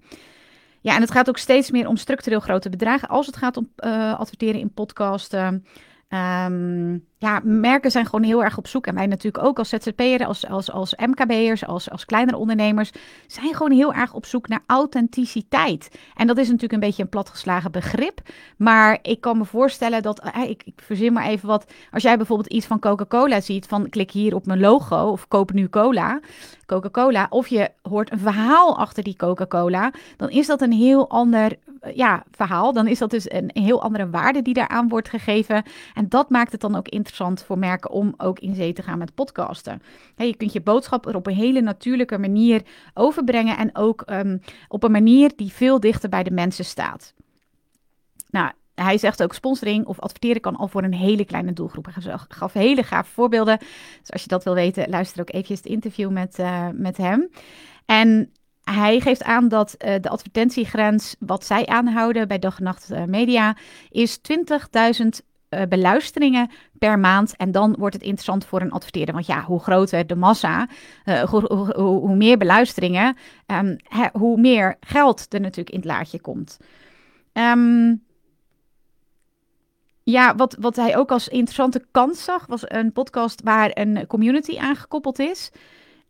Ja, 0.81 0.95
en 0.95 1.01
het 1.01 1.11
gaat 1.11 1.29
ook 1.29 1.39
steeds 1.39 1.71
meer 1.71 1.89
om 1.89 1.97
structureel 1.97 2.41
grote 2.41 2.71
bedragen 2.71 3.09
als 3.09 3.27
het 3.27 3.37
gaat 3.37 3.57
om 3.57 3.73
uh, 3.77 4.19
adverteren 4.19 4.61
in 4.61 4.73
podcasten. 4.73 5.65
Um, 6.09 7.07
ja, 7.23 7.41
merken 7.45 7.91
zijn 7.91 8.05
gewoon 8.05 8.23
heel 8.23 8.45
erg 8.45 8.59
op 8.59 8.67
zoek. 8.67 8.87
En 8.87 8.95
wij 8.95 9.07
natuurlijk 9.07 9.45
ook 9.45 9.59
als 9.59 9.69
ZZP'er, 9.69 10.27
als, 10.27 10.47
als, 10.47 10.71
als 10.71 10.95
MKB'ers, 10.95 11.67
als, 11.67 11.91
als 11.91 12.05
kleinere 12.05 12.37
ondernemers, 12.37 12.93
zijn 13.27 13.55
gewoon 13.55 13.73
heel 13.73 13.95
erg 13.95 14.15
op 14.15 14.27
zoek 14.27 14.49
naar 14.49 14.63
authenticiteit. 14.67 15.91
En 16.15 16.27
dat 16.27 16.39
is 16.39 16.47
natuurlijk 16.47 16.73
een 16.73 16.89
beetje 16.89 17.03
een 17.03 17.09
platgeslagen 17.09 17.73
begrip. 17.73 18.21
Maar 18.57 18.99
ik 19.03 19.21
kan 19.21 19.39
me 19.39 19.45
voorstellen 19.45 20.03
dat, 20.03 20.21
eh, 20.21 20.43
ik, 20.43 20.63
ik 20.65 20.81
verzin 20.85 21.13
maar 21.13 21.27
even 21.27 21.49
wat, 21.49 21.73
als 21.91 22.03
jij 22.03 22.17
bijvoorbeeld 22.17 22.53
iets 22.53 22.67
van 22.67 22.79
Coca-Cola 22.79 23.41
ziet, 23.41 23.67
van 23.67 23.89
klik 23.89 24.11
hier 24.11 24.35
op 24.35 24.47
mijn 24.47 24.61
logo 24.61 25.11
of 25.11 25.29
koop 25.29 25.53
nu 25.53 25.69
cola, 25.69 26.21
Coca-Cola, 26.67 27.27
of 27.31 27.49
je 27.49 27.71
hoort 27.83 28.13
een 28.13 28.19
verhaal 28.19 28.79
achter 28.79 29.03
die 29.03 29.17
Coca-Cola, 29.17 29.93
dan 30.17 30.31
is 30.31 30.47
dat 30.47 30.61
een 30.61 30.73
heel 30.73 31.11
ander 31.11 31.59
eh, 31.81 31.97
ja, 31.97 32.25
verhaal. 32.31 32.73
Dan 32.73 32.87
is 32.87 32.99
dat 32.99 33.11
dus 33.11 33.31
een, 33.31 33.51
een 33.53 33.63
heel 33.63 33.83
andere 33.83 34.11
waarde 34.11 34.43
die 34.43 34.55
daaraan 34.55 34.89
wordt 34.89 35.09
gegeven. 35.09 35.63
En 35.95 36.09
dat 36.09 36.31
maakt 36.31 36.53
het 36.53 36.61
dan 36.61 36.77
ook 36.77 36.89
interessant 36.89 37.11
interessant 37.13 37.47
voor 37.47 37.59
merken 37.59 37.91
om 37.91 38.15
ook 38.17 38.39
in 38.39 38.55
zee 38.55 38.73
te 38.73 38.83
gaan 38.83 38.99
met 38.99 39.15
podcasten. 39.15 39.83
je 40.17 40.37
kunt 40.37 40.53
je 40.53 40.61
boodschap 40.61 41.07
er 41.07 41.15
op 41.15 41.27
een 41.27 41.35
hele 41.35 41.61
natuurlijke 41.61 42.19
manier 42.19 42.63
overbrengen 42.95 43.57
en 43.57 43.77
ook 43.77 44.03
um, 44.11 44.41
op 44.69 44.83
een 44.83 44.91
manier 44.91 45.33
die 45.37 45.53
veel 45.53 45.81
dichter 45.81 46.09
bij 46.09 46.23
de 46.23 46.31
mensen 46.31 46.65
staat. 46.65 47.15
Nou, 48.31 48.51
hij 48.75 48.99
zegt 48.99 49.23
ook 49.23 49.35
sponsoring 49.35 49.87
of 49.87 50.01
adverteren 50.01 50.41
kan 50.41 50.57
al 50.57 50.69
voor 50.69 50.83
een 50.83 50.95
hele 50.95 51.25
kleine 51.25 51.53
doelgroep. 51.53 51.89
Hij 51.95 52.19
gaf 52.29 52.53
hele 52.53 52.83
gaaf 52.83 53.09
voorbeelden. 53.09 53.59
Dus 54.01 54.13
als 54.13 54.23
je 54.23 54.29
dat 54.29 54.45
wil 54.45 54.55
weten, 54.55 54.89
luister 54.89 55.21
ook 55.21 55.31
eventjes 55.31 55.59
het 55.59 55.67
interview 55.67 56.11
met, 56.11 56.39
uh, 56.39 56.69
met 56.73 56.97
hem. 56.97 57.31
En 57.87 58.33
hij 58.65 59.01
geeft 59.01 59.23
aan 59.23 59.49
dat 59.49 59.75
uh, 59.79 59.95
de 60.01 60.09
advertentiegrens, 60.09 61.17
wat 61.19 61.45
zij 61.45 61.67
aanhouden 61.67 62.29
bij 62.29 62.39
Dag 62.39 62.59
en 62.59 62.65
Nacht 62.65 62.91
uh, 62.91 63.05
Media, 63.05 63.57
is 63.91 64.19
20.000 64.19 65.32
uh, 65.55 65.63
beluisteringen 65.69 66.51
per 66.79 66.99
maand. 66.99 67.37
En 67.37 67.53
dan 67.53 67.75
wordt 67.79 67.95
het 67.95 68.05
interessant 68.05 68.45
voor 68.45 68.61
een 68.61 68.71
adverteerder. 68.71 69.15
Want 69.15 69.27
ja, 69.27 69.43
hoe 69.43 69.61
groter 69.61 70.07
de 70.07 70.17
massa, 70.17 70.69
uh, 71.05 71.23
hoe, 71.23 71.73
hoe, 71.77 72.17
meer 72.17 72.39
beluisteringen, 72.39 73.17
um, 73.47 73.77
hoe 74.13 74.41
meer 74.41 74.77
geld 74.81 75.35
er 75.35 75.41
natuurlijk 75.41 75.71
in 75.71 75.81
het 75.81 75.89
laadje 75.89 76.21
komt. 76.21 76.59
Um, 77.33 78.03
ja, 80.03 80.35
wat, 80.35 80.57
wat 80.61 80.77
hij 80.77 80.97
ook 80.97 81.11
als 81.11 81.29
interessante 81.29 81.87
kans 81.91 82.25
zag, 82.25 82.47
was 82.47 82.63
een 82.65 82.93
podcast 82.93 83.41
waar 83.45 83.71
een 83.75 84.07
community 84.07 84.59
aangekoppeld 84.59 85.19
is. 85.19 85.51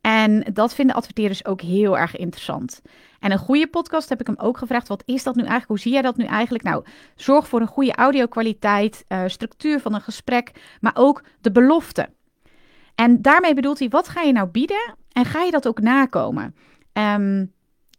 En 0.01 0.45
dat 0.53 0.75
vinden 0.75 0.97
adverteerders 0.97 1.45
ook 1.45 1.61
heel 1.61 1.99
erg 1.99 2.17
interessant. 2.17 2.83
En 3.23 3.33
een 3.33 3.39
goede 3.39 3.67
podcast 3.67 4.09
heb 4.09 4.21
ik 4.21 4.27
hem 4.27 4.39
ook 4.39 4.59
gevraagd. 4.59 4.89
Wat 4.89 5.03
is 5.07 5.23
dat 5.23 5.35
nu 5.35 5.41
eigenlijk? 5.41 5.69
Hoe 5.69 5.79
zie 5.79 5.93
jij 5.93 6.03
dat 6.03 6.17
nu 6.17 6.25
eigenlijk? 6.25 6.65
Nou, 6.65 6.85
zorg 7.17 7.49
voor 7.49 7.61
een 7.61 7.67
goede 7.67 7.95
audio-kwaliteit, 7.95 9.05
uh, 9.09 9.23
structuur 9.27 9.81
van 9.81 9.95
een 9.95 10.01
gesprek, 10.01 10.77
maar 10.81 10.93
ook 10.95 11.25
de 11.41 11.53
belofte. 11.53 12.09
En 12.95 13.23
daarmee 13.23 13.55
bedoelt 13.55 13.79
hij, 13.79 13.89
wat 13.89 14.09
ga 14.09 14.21
je 14.21 14.33
nou 14.33 14.49
bieden 14.49 14.95
en 15.13 15.25
ga 15.25 15.43
je 15.43 15.51
dat 15.51 15.69
ook 15.69 15.81
nakomen? 15.81 16.55
Um, 16.93 17.53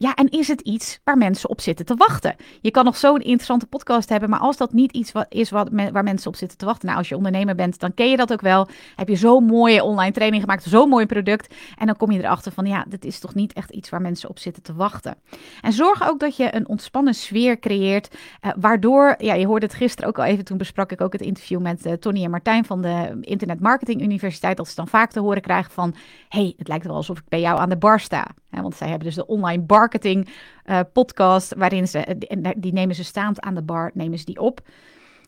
ja, 0.04 0.16
en 0.16 0.30
is 0.30 0.48
het 0.48 0.62
iets 0.62 1.00
waar 1.04 1.18
mensen 1.18 1.50
op 1.50 1.62
zitten 1.62 1.86
te 1.86 1.96
wachten? 1.96 2.36
Je 2.62 2.72
kan 2.72 2.86
nog 2.86 2.98
zo'n 2.98 3.20
interessante 3.20 3.66
podcast 3.66 4.10
hebben, 4.10 4.30
maar 4.30 4.40
als 4.40 4.58
dat 4.58 4.74
niet 4.74 4.92
iets 4.92 5.12
wat 5.12 5.26
is 5.30 5.50
wat 5.50 5.70
waar 5.92 6.04
mensen 6.04 6.30
op 6.30 6.36
zitten 6.36 6.58
te 6.58 6.66
wachten, 6.66 6.86
nou, 6.86 6.98
als 6.98 7.10
je 7.10 7.16
ondernemer 7.16 7.56
bent, 7.56 7.80
dan 7.80 7.94
ken 7.94 8.10
je 8.10 8.18
dat 8.18 8.32
ook 8.32 8.42
wel. 8.42 8.68
Heb 8.96 9.08
je 9.08 9.16
zo'n 9.16 9.44
mooie 9.44 9.84
online 9.84 10.12
training 10.12 10.42
gemaakt, 10.42 10.64
zo'n 10.64 10.90
mooi 10.90 11.06
product, 11.06 11.54
en 11.78 11.86
dan 11.86 11.96
kom 11.96 12.12
je 12.12 12.20
erachter 12.20 12.52
van, 12.52 12.66
ja, 12.66 12.86
dit 12.88 13.06
is 13.06 13.20
toch 13.20 13.34
niet 13.34 13.54
echt 13.54 13.72
iets 13.72 13.90
waar 13.90 14.02
mensen 14.02 14.30
op 14.30 14.40
zitten 14.40 14.64
te 14.64 14.74
wachten. 14.74 15.16
En 15.62 15.74
zorg 15.74 16.08
ook 16.08 16.20
dat 16.20 16.36
je 16.36 16.56
een 16.56 16.68
ontspannen 16.68 17.14
sfeer 17.14 17.60
creëert, 17.60 18.16
eh, 18.42 18.52
waardoor, 18.56 19.16
ja, 19.18 19.34
je 19.34 19.46
hoorde 19.46 19.66
het 19.66 19.76
gisteren 19.76 20.10
ook 20.10 20.18
al 20.18 20.26
even, 20.26 20.46
toen 20.46 20.58
besprak 20.58 20.92
ik 20.92 21.02
ook 21.02 21.14
het 21.14 21.22
interview 21.22 21.60
met 21.60 21.86
uh, 21.86 21.94
Tony 21.94 22.24
en 22.24 22.30
Martijn 22.32 22.66
van 22.66 22.82
de 22.82 23.18
Internet 23.22 23.60
Marketing 23.60 24.02
Universiteit, 24.02 24.58
dat 24.58 24.68
ze 24.68 24.76
dan 24.76 24.88
vaak 24.88 25.12
te 25.12 25.20
horen 25.20 25.42
krijgen 25.42 25.72
van, 25.72 25.96
hey, 26.30 26.54
het 26.58 26.68
lijkt 26.68 26.86
wel 26.86 26.96
alsof 26.96 27.18
ik 27.18 27.28
bij 27.30 27.40
jou 27.40 27.60
aan 27.60 27.70
de 27.70 27.78
bar 27.78 28.00
sta. 28.00 28.28
Want 28.62 28.76
zij 28.76 28.88
hebben 28.88 29.08
dus 29.08 29.16
de 29.16 29.26
online 29.26 29.64
marketing 29.68 30.30
uh, 30.66 30.80
podcast, 30.94 31.54
waarin 31.58 31.88
ze, 31.88 32.18
die 32.58 32.74
nemen 32.74 32.96
ze 32.96 33.04
staand 33.04 33.42
aan 33.42 33.56
de 33.56 33.62
bar, 33.62 33.92
nemen 33.94 34.18
ze 34.18 34.26
die 34.26 34.40
op. 34.40 34.62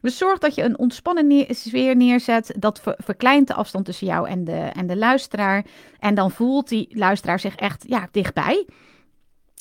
Dus 0.01 0.17
zorg 0.17 0.39
dat 0.39 0.55
je 0.55 0.63
een 0.63 0.77
ontspannen 0.77 1.45
sfeer 1.55 1.95
neerzet. 1.95 2.55
Dat 2.59 2.81
verkleint 2.97 3.47
de 3.47 3.53
afstand 3.53 3.85
tussen 3.85 4.07
jou 4.07 4.29
en 4.29 4.43
de, 4.43 4.57
en 4.57 4.87
de 4.87 4.97
luisteraar. 4.97 5.65
En 5.99 6.15
dan 6.15 6.31
voelt 6.31 6.69
die 6.69 6.87
luisteraar 6.89 7.39
zich 7.39 7.55
echt 7.55 7.85
ja, 7.87 8.07
dichtbij. 8.11 8.65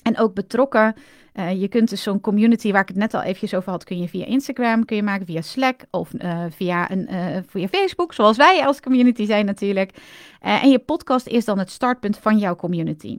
En 0.03 0.19
ook 0.19 0.35
betrokken. 0.35 0.95
Uh, 1.35 1.61
je 1.61 1.69
kunt 1.69 1.89
dus 1.89 2.03
zo'n 2.03 2.21
community 2.21 2.73
waar 2.73 2.83
ik 2.83 2.89
het 2.89 2.97
net 2.97 3.15
al 3.15 3.23
eventjes 3.23 3.55
over 3.55 3.71
had, 3.71 3.85
kun 3.85 3.99
je 3.99 4.09
via 4.09 4.25
Instagram 4.25 4.85
kun 4.85 4.97
je 4.97 5.03
maken, 5.03 5.27
via 5.27 5.41
Slack 5.41 5.81
of 5.91 6.11
via, 6.49 6.91
een, 6.91 7.09
via 7.49 7.69
Facebook, 7.69 8.13
zoals 8.13 8.37
wij 8.37 8.67
als 8.67 8.81
community 8.81 9.27
zijn 9.27 9.47
natuurlijk. 9.47 9.91
en 10.41 10.71
je 10.71 10.79
podcast 10.79 11.27
is 11.27 11.45
dan 11.45 11.59
het 11.59 11.71
startpunt 11.71 12.19
van 12.19 12.39
jouw 12.39 12.57
community. 12.57 13.19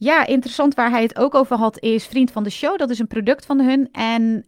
Ja, 0.00 0.26
interessant 0.26 0.74
waar 0.74 0.90
hij 0.90 1.02
het 1.02 1.18
ook 1.18 1.34
over 1.34 1.56
had 1.56 1.80
is 1.80 2.06
Vriend 2.06 2.30
van 2.30 2.42
de 2.42 2.50
Show. 2.50 2.78
Dat 2.78 2.90
is 2.90 2.98
een 2.98 3.06
product 3.06 3.46
van 3.46 3.60
hun. 3.60 3.88
En 3.92 4.46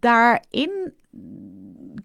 daarin 0.00 0.94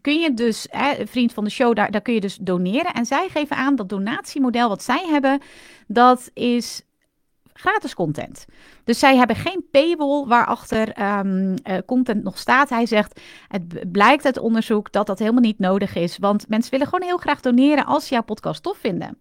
kun 0.02 0.20
je 0.20 0.34
dus, 0.34 0.68
hè, 0.70 1.08
Vriend 1.08 1.34
van 1.34 1.44
de 1.44 1.50
Show, 1.50 1.76
daar, 1.76 1.92
daar 1.92 2.02
kun 2.02 2.14
je 2.14 2.20
dus 2.20 2.36
doneren. 2.36 2.94
En 2.94 3.06
zij 3.06 3.28
geven 3.30 3.56
aan 3.56 3.76
dat 3.76 3.90
donatiemodel 3.90 4.70
wat 4.70 4.84
zij 4.84 5.06
hebben, 5.08 5.42
dat 5.88 6.32
is 6.34 6.82
gratis 7.54 7.94
content. 7.94 8.46
Dus 8.84 9.00
zij 9.00 9.16
hebben 9.16 9.36
geen 9.36 9.68
paywall 9.72 10.26
waarachter 10.26 11.02
um, 11.20 11.56
content 11.86 12.24
nog 12.24 12.38
staat. 12.38 12.70
Hij 12.70 12.86
zegt, 12.86 13.22
het 13.48 13.92
blijkt 13.92 14.26
uit 14.26 14.40
onderzoek 14.40 14.92
dat 14.92 15.08
dat 15.08 15.20
helemaal 15.20 15.42
niet 15.42 15.60
nodig 15.60 15.96
is. 15.96 16.18
Want 16.18 16.50
mensen 16.50 16.72
willen 16.72 16.88
gewoon 16.88 17.08
heel 17.08 17.18
graag 17.18 17.42
doneren 17.42 17.86
als 17.86 18.08
ze 18.08 18.14
jouw 18.14 18.24
podcast 18.24 18.64
tof 18.64 18.78
vinden. 18.78 19.18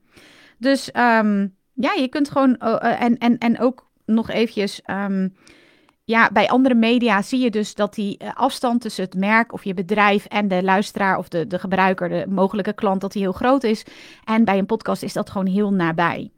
Dus 0.59 0.91
um, 0.95 1.57
ja, 1.77 1.93
je 1.93 2.09
kunt 2.09 2.31
gewoon. 2.31 2.57
Oh, 2.63 2.85
eh, 2.85 3.03
en, 3.03 3.19
en, 3.19 3.39
en 3.39 3.61
ook 3.61 3.87
nog 4.05 4.31
eventjes. 4.31 4.81
Um, 4.87 5.35
ja, 6.05 6.31
bij 6.33 6.49
andere 6.49 6.75
media 6.75 7.23
zie 7.23 7.41
je 7.41 7.51
dus 7.51 7.75
dat 7.75 7.95
die 7.95 8.19
eh, 8.19 8.35
afstand 8.35 8.81
tussen 8.81 9.05
het 9.05 9.15
merk 9.15 9.53
of 9.53 9.65
je 9.65 9.75
bedrijf 9.75 10.25
en 10.25 10.49
de 10.49 10.63
luisteraar 10.63 11.19
of 11.19 11.29
de, 11.29 11.47
de 11.47 11.59
gebruiker, 11.59 12.09
de 12.09 12.25
mogelijke 12.29 12.73
klant, 12.73 13.01
dat 13.01 13.13
die 13.13 13.23
heel 13.23 13.33
groot 13.33 13.65
is. 13.65 13.85
En 14.25 14.45
bij 14.45 14.59
een 14.59 14.67
podcast 14.67 15.03
is 15.03 15.13
dat 15.13 15.31
gewoon 15.31 15.47
heel 15.47 15.73
nabij. 15.73 16.31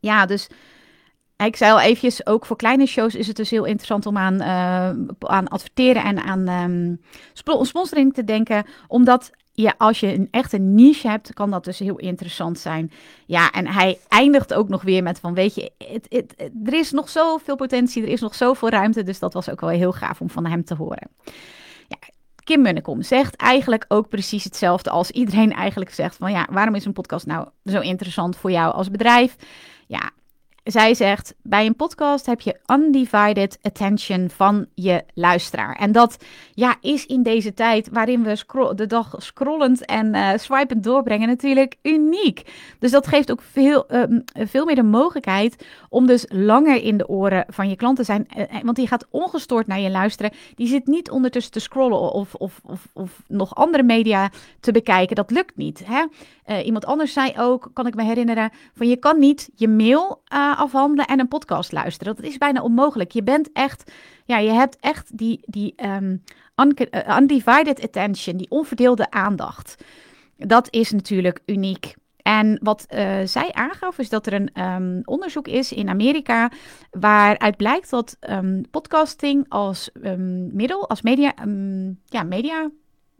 Ja, 0.00 0.26
dus 0.26 0.48
ik 1.36 1.56
zei 1.56 1.72
al 1.72 1.80
eventjes, 1.80 2.26
ook 2.26 2.46
voor 2.46 2.56
kleine 2.56 2.86
shows 2.86 3.14
is 3.14 3.26
het 3.26 3.36
dus 3.36 3.50
heel 3.50 3.64
interessant 3.64 4.06
om 4.06 4.16
aan, 4.16 4.34
uh, 4.34 5.14
aan 5.18 5.48
adverteren 5.48 6.04
en 6.04 6.18
aan 6.18 6.48
um, 6.48 7.00
sponsoring 7.62 8.14
te 8.14 8.24
denken. 8.24 8.64
Omdat 8.86 9.30
ja, 9.62 9.74
als 9.78 10.00
je 10.00 10.14
een 10.14 10.28
echte 10.30 10.58
niche 10.58 11.08
hebt, 11.08 11.34
kan 11.34 11.50
dat 11.50 11.64
dus 11.64 11.78
heel 11.78 11.98
interessant 11.98 12.58
zijn. 12.58 12.92
Ja, 13.26 13.50
en 13.50 13.66
hij 13.66 13.98
eindigt 14.08 14.54
ook 14.54 14.68
nog 14.68 14.82
weer 14.82 15.02
met 15.02 15.20
van, 15.20 15.34
weet 15.34 15.54
je, 15.54 15.72
er 16.64 16.74
is 16.74 16.90
nog 16.90 17.08
zoveel 17.08 17.56
potentie, 17.56 18.02
er 18.02 18.08
is 18.08 18.20
nog 18.20 18.34
zoveel 18.34 18.68
ruimte. 18.68 19.02
Dus 19.02 19.18
dat 19.18 19.32
was 19.32 19.50
ook 19.50 19.60
wel 19.60 19.70
heel 19.70 19.92
gaaf 19.92 20.20
om 20.20 20.30
van 20.30 20.46
hem 20.46 20.64
te 20.64 20.74
horen. 20.74 21.08
Ja, 21.88 21.96
Kim 22.44 22.62
Munnekom 22.62 23.02
zegt 23.02 23.36
eigenlijk 23.36 23.84
ook 23.88 24.08
precies 24.08 24.44
hetzelfde 24.44 24.90
als 24.90 25.10
iedereen 25.10 25.52
eigenlijk 25.52 25.90
zegt 25.90 26.16
van, 26.16 26.30
ja, 26.30 26.46
waarom 26.50 26.74
is 26.74 26.84
een 26.84 26.92
podcast 26.92 27.26
nou 27.26 27.48
zo 27.64 27.80
interessant 27.80 28.36
voor 28.36 28.50
jou 28.50 28.74
als 28.74 28.90
bedrijf? 28.90 29.36
Ja, 29.86 30.10
zij 30.70 30.94
zegt: 30.94 31.34
bij 31.42 31.66
een 31.66 31.76
podcast 31.76 32.26
heb 32.26 32.40
je 32.40 32.60
undivided 32.66 33.58
attention 33.62 34.30
van 34.30 34.66
je 34.74 35.04
luisteraar. 35.14 35.76
En 35.76 35.92
dat 35.92 36.24
ja, 36.52 36.76
is 36.80 37.06
in 37.06 37.22
deze 37.22 37.54
tijd 37.54 37.88
waarin 37.92 38.22
we 38.22 38.72
de 38.74 38.86
dag 38.86 39.14
scrollend 39.18 39.84
en 39.84 40.14
uh, 40.14 40.30
swipend 40.36 40.84
doorbrengen 40.84 41.28
natuurlijk 41.28 41.76
uniek. 41.82 42.42
Dus 42.78 42.90
dat 42.90 43.06
geeft 43.06 43.30
ook 43.30 43.42
veel, 43.42 43.84
uh, 43.90 44.02
veel 44.34 44.64
meer 44.64 44.74
de 44.74 44.82
mogelijkheid 44.82 45.66
om 45.88 46.06
dus 46.06 46.24
langer 46.28 46.82
in 46.82 46.96
de 46.96 47.08
oren 47.08 47.44
van 47.48 47.68
je 47.68 47.76
klant 47.76 47.96
te 47.96 48.04
zijn. 48.04 48.28
Uh, 48.36 48.44
want 48.62 48.76
die 48.76 48.86
gaat 48.86 49.06
ongestoord 49.10 49.66
naar 49.66 49.80
je 49.80 49.90
luisteren. 49.90 50.32
Die 50.54 50.66
zit 50.66 50.86
niet 50.86 51.10
ondertussen 51.10 51.52
te 51.52 51.60
scrollen 51.60 52.12
of, 52.12 52.34
of, 52.34 52.60
of, 52.62 52.88
of 52.92 53.22
nog 53.26 53.54
andere 53.54 53.82
media 53.82 54.30
te 54.60 54.72
bekijken. 54.72 55.16
Dat 55.16 55.30
lukt 55.30 55.56
niet. 55.56 55.82
Hè? 55.84 56.04
iemand 56.62 56.86
anders 56.86 57.12
zei 57.12 57.32
ook, 57.38 57.70
kan 57.72 57.86
ik 57.86 57.94
me 57.94 58.02
herinneren, 58.02 58.50
van 58.74 58.88
je 58.88 58.96
kan 58.96 59.18
niet 59.18 59.50
je 59.54 59.68
mail 59.68 60.22
afhandelen 60.58 61.06
en 61.06 61.20
een 61.20 61.28
podcast 61.28 61.72
luisteren. 61.72 62.16
Dat 62.16 62.24
is 62.24 62.38
bijna 62.38 62.62
onmogelijk. 62.62 63.10
Je 63.10 63.22
bent 63.22 63.52
echt, 63.52 63.92
ja, 64.24 64.38
je 64.38 64.50
hebt 64.50 64.76
echt 64.80 65.18
die, 65.18 65.40
die 65.44 65.74
um, 65.84 66.22
undivided 67.18 67.82
attention, 67.82 68.36
die 68.36 68.50
onverdeelde 68.50 69.10
aandacht. 69.10 69.84
Dat 70.36 70.66
is 70.70 70.90
natuurlijk 70.90 71.40
uniek. 71.46 71.94
En 72.22 72.58
wat 72.62 72.86
uh, 72.90 73.18
zij 73.24 73.52
aangaf 73.52 73.98
is 73.98 74.08
dat 74.08 74.26
er 74.26 74.32
een 74.32 74.64
um, 74.64 75.02
onderzoek 75.04 75.48
is 75.48 75.72
in 75.72 75.88
Amerika 75.88 76.50
waaruit 76.90 77.56
blijkt 77.56 77.90
dat 77.90 78.16
um, 78.30 78.70
podcasting 78.70 79.46
als 79.48 79.90
middel, 80.52 80.88
als 80.88 81.02
media, 81.02 81.32
ja, 82.04 82.22
media 82.22 82.70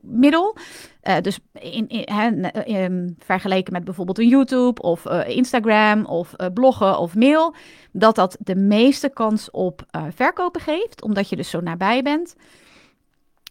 middel. 0.00 0.56
Uh, 1.02 1.20
dus 1.20 1.38
in, 1.52 1.88
in, 1.88 2.04
ehm, 2.50 3.08
vergeleken 3.18 3.72
met 3.72 3.84
bijvoorbeeld 3.84 4.18
een 4.18 4.28
YouTube 4.28 4.82
of 4.82 5.04
uh, 5.04 5.28
Instagram 5.28 6.04
of 6.04 6.34
uh, 6.36 6.46
bloggen 6.54 6.98
of 6.98 7.14
mail, 7.14 7.54
dat 7.92 8.14
dat 8.14 8.36
de 8.40 8.56
meeste 8.56 9.08
kans 9.08 9.50
op 9.50 9.82
verkopen 10.14 10.60
geeft, 10.60 11.02
omdat 11.02 11.28
je 11.28 11.36
dus 11.36 11.50
zo 11.50 11.60
nabij 11.60 12.02
bent. 12.02 12.36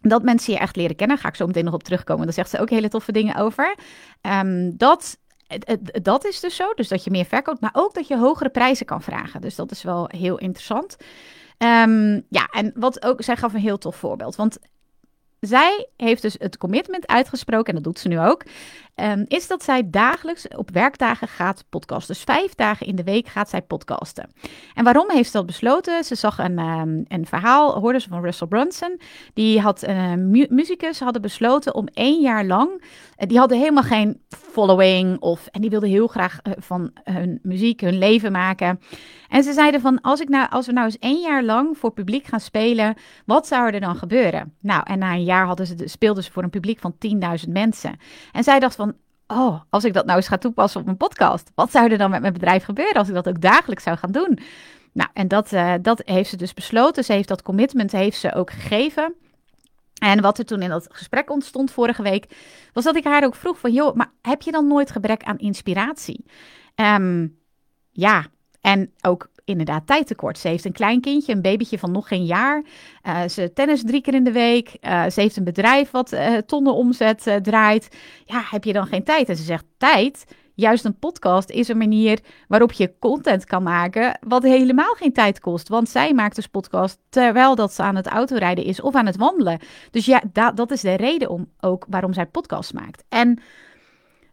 Dat 0.01 0.23
mensen 0.23 0.53
je 0.53 0.59
echt 0.59 0.75
leren 0.75 0.95
kennen, 0.95 1.17
ga 1.17 1.27
ik 1.27 1.35
zo 1.35 1.47
meteen 1.47 1.65
nog 1.65 1.73
op 1.73 1.83
terugkomen. 1.83 2.25
Daar 2.25 2.33
zegt 2.33 2.49
ze 2.49 2.59
ook 2.59 2.69
hele 2.69 2.89
toffe 2.89 3.11
dingen 3.11 3.35
over. 3.35 3.75
Um, 4.21 4.77
dat 4.77 5.17
dat 6.01 6.25
is 6.25 6.39
dus 6.39 6.55
zo, 6.55 6.73
dus 6.73 6.87
dat 6.87 7.03
je 7.03 7.11
meer 7.11 7.25
verkoopt, 7.25 7.61
maar 7.61 7.73
ook 7.73 7.93
dat 7.93 8.07
je 8.07 8.17
hogere 8.17 8.49
prijzen 8.49 8.85
kan 8.85 9.01
vragen. 9.01 9.41
Dus 9.41 9.55
dat 9.55 9.71
is 9.71 9.83
wel 9.83 10.09
heel 10.11 10.37
interessant. 10.37 10.97
Um, 11.57 12.25
ja, 12.29 12.47
en 12.51 12.71
wat 12.75 13.05
ook, 13.05 13.23
zij 13.23 13.35
gaf 13.35 13.53
een 13.53 13.59
heel 13.59 13.77
tof 13.77 13.95
voorbeeld. 13.95 14.35
Want 14.35 14.59
zij 15.39 15.87
heeft 15.97 16.21
dus 16.21 16.35
het 16.39 16.57
commitment 16.57 17.07
uitgesproken, 17.07 17.67
en 17.67 17.75
dat 17.75 17.83
doet 17.83 17.99
ze 17.99 18.07
nu 18.07 18.19
ook, 18.19 18.43
um, 19.01 19.25
is 19.27 19.47
dat 19.47 19.63
zij 19.63 19.89
dagelijks 19.89 20.47
op 20.47 20.69
werkdagen 20.71 21.27
gaat 21.27 21.65
podcasten. 21.69 22.13
Dus 22.13 22.23
vijf 22.23 22.55
dagen 22.55 22.87
in 22.87 22.95
de 22.95 23.03
week 23.03 23.27
gaat 23.27 23.49
zij 23.49 23.61
podcasten. 23.61 24.29
En 24.73 24.83
waarom 24.83 25.09
heeft 25.09 25.31
ze 25.31 25.37
dat 25.37 25.45
besloten? 25.45 26.03
Ze 26.03 26.15
zag 26.15 26.37
een, 26.37 26.59
um, 26.59 27.05
een 27.07 27.25
verhaal, 27.25 27.79
hoorde 27.79 27.99
ze 27.99 28.09
van 28.09 28.21
Russell 28.21 28.47
Brunson. 28.47 28.99
Die 29.33 29.61
had 29.61 29.87
uh, 29.87 30.13
mu 30.13 30.45
muzikus, 30.49 30.99
hadden 30.99 31.21
besloten 31.21 31.75
om 31.75 31.87
één 31.87 32.21
jaar 32.21 32.45
lang, 32.45 32.69
uh, 32.71 33.27
die 33.27 33.37
hadden 33.37 33.57
helemaal 33.57 33.83
geen 33.83 34.21
following 34.29 35.19
of, 35.19 35.47
en 35.47 35.61
die 35.61 35.69
wilden 35.69 35.89
heel 35.89 36.07
graag 36.07 36.39
uh, 36.43 36.53
van 36.57 36.91
hun 37.03 37.39
muziek 37.41 37.81
hun 37.81 37.97
leven 37.97 38.31
maken. 38.31 38.79
En 39.27 39.43
ze 39.43 39.53
zeiden 39.53 39.81
van, 39.81 40.01
als, 40.01 40.19
ik 40.19 40.29
nou, 40.29 40.49
als 40.49 40.65
we 40.65 40.71
nou 40.71 40.85
eens 40.85 40.99
één 40.99 41.21
jaar 41.21 41.43
lang 41.43 41.77
voor 41.77 41.91
publiek 41.91 42.25
gaan 42.25 42.39
spelen, 42.39 42.95
wat 43.25 43.47
zou 43.47 43.73
er 43.73 43.79
dan 43.79 43.95
gebeuren? 43.95 44.53
Nou, 44.59 44.81
en 44.83 44.99
na 44.99 45.13
een 45.13 45.23
jaar 45.23 45.45
hadden 45.45 45.67
ze 45.67 45.75
de, 45.75 45.87
speelden 45.87 46.23
ze 46.23 46.31
voor 46.31 46.43
een 46.43 46.49
publiek 46.49 46.79
van 46.79 46.95
10.000 47.45 47.51
mensen. 47.51 47.99
En 48.31 48.43
zij 48.43 48.59
dacht 48.59 48.75
van, 48.75 48.86
oh, 49.27 49.61
als 49.69 49.83
ik 49.83 49.93
dat 49.93 50.05
nou 50.05 50.17
eens 50.17 50.27
ga 50.27 50.37
toepassen 50.37 50.79
op 50.79 50.85
mijn 50.85 50.97
podcast, 50.97 51.51
wat 51.55 51.71
zou 51.71 51.91
er 51.91 51.97
dan 51.97 52.09
met 52.09 52.21
mijn 52.21 52.33
bedrijf 52.33 52.63
gebeuren 52.63 52.95
als 52.95 53.07
ik 53.07 53.13
dat 53.13 53.27
ook 53.27 53.41
dagelijks 53.41 53.83
zou 53.83 53.97
gaan 53.97 54.11
doen? 54.11 54.39
Nou, 54.93 55.09
en 55.13 55.27
dat, 55.27 55.51
uh, 55.51 55.73
dat 55.81 56.01
heeft 56.05 56.29
ze 56.29 56.37
dus 56.37 56.53
besloten. 56.53 57.03
Ze 57.03 57.13
heeft 57.13 57.27
dat 57.27 57.41
commitment 57.41 57.91
heeft 57.91 58.19
ze 58.19 58.33
ook 58.33 58.51
gegeven. 58.51 59.13
En 59.97 60.21
wat 60.21 60.37
er 60.37 60.45
toen 60.45 60.61
in 60.61 60.69
dat 60.69 60.87
gesprek 60.91 61.29
ontstond 61.29 61.71
vorige 61.71 62.01
week, 62.01 62.25
was 62.73 62.83
dat 62.83 62.95
ik 62.95 63.03
haar 63.03 63.23
ook 63.23 63.35
vroeg 63.35 63.59
van, 63.59 63.71
joh, 63.71 63.95
maar 63.95 64.11
heb 64.21 64.41
je 64.41 64.51
dan 64.51 64.67
nooit 64.67 64.91
gebrek 64.91 65.23
aan 65.23 65.37
inspiratie? 65.37 66.25
Um, 66.75 67.39
ja, 67.91 68.25
en 68.61 68.93
ook 69.01 69.29
inderdaad 69.47 69.87
tijdtekort. 69.87 70.37
Ze 70.37 70.47
heeft 70.47 70.65
een 70.65 70.71
klein 70.71 71.01
kindje, 71.01 71.33
een 71.33 71.41
babytje 71.41 71.79
van 71.79 71.91
nog 71.91 72.07
geen 72.07 72.25
jaar. 72.25 72.63
Uh, 73.03 73.27
ze 73.27 73.53
tennis 73.53 73.83
drie 73.83 74.01
keer 74.01 74.13
in 74.13 74.23
de 74.23 74.31
week. 74.31 74.77
Uh, 74.81 75.05
ze 75.09 75.21
heeft 75.21 75.37
een 75.37 75.43
bedrijf 75.43 75.91
wat 75.91 76.13
uh, 76.13 76.37
tonnen 76.37 76.73
omzet 76.73 77.39
draait. 77.41 77.97
Ja, 78.25 78.43
heb 78.49 78.63
je 78.63 78.73
dan 78.73 78.87
geen 78.87 79.03
tijd? 79.03 79.29
En 79.29 79.35
ze 79.35 79.43
zegt, 79.43 79.65
tijd? 79.77 80.25
juist 80.57 80.85
een 80.85 80.99
podcast 80.99 81.49
is 81.49 81.67
een 81.67 81.77
manier 81.77 82.19
waarop 82.47 82.71
je 82.71 82.93
content 82.99 83.45
kan 83.45 83.63
maken, 83.63 84.19
wat 84.27 84.43
helemaal 84.43 84.93
geen 84.93 85.13
tijd 85.13 85.39
kost. 85.39 85.69
Want 85.69 85.89
zij 85.89 86.13
maakt 86.13 86.35
dus 86.35 86.47
podcast 86.47 86.99
terwijl 87.09 87.55
dat 87.55 87.73
ze 87.73 87.81
aan 87.81 87.95
het 87.95 88.07
autorijden 88.07 88.63
is 88.63 88.81
of 88.81 88.95
aan 88.95 89.05
het 89.05 89.17
wandelen. 89.17 89.59
Dus 89.91 90.05
ja, 90.05 90.21
dat 90.55 90.71
is 90.71 90.81
de 90.81 90.93
reden 90.93 91.29
om 91.29 91.51
ook 91.59 91.85
waarom 91.89 92.13
zij 92.13 92.25
podcast 92.25 92.73
maakt. 92.73 93.03
En 93.09 93.41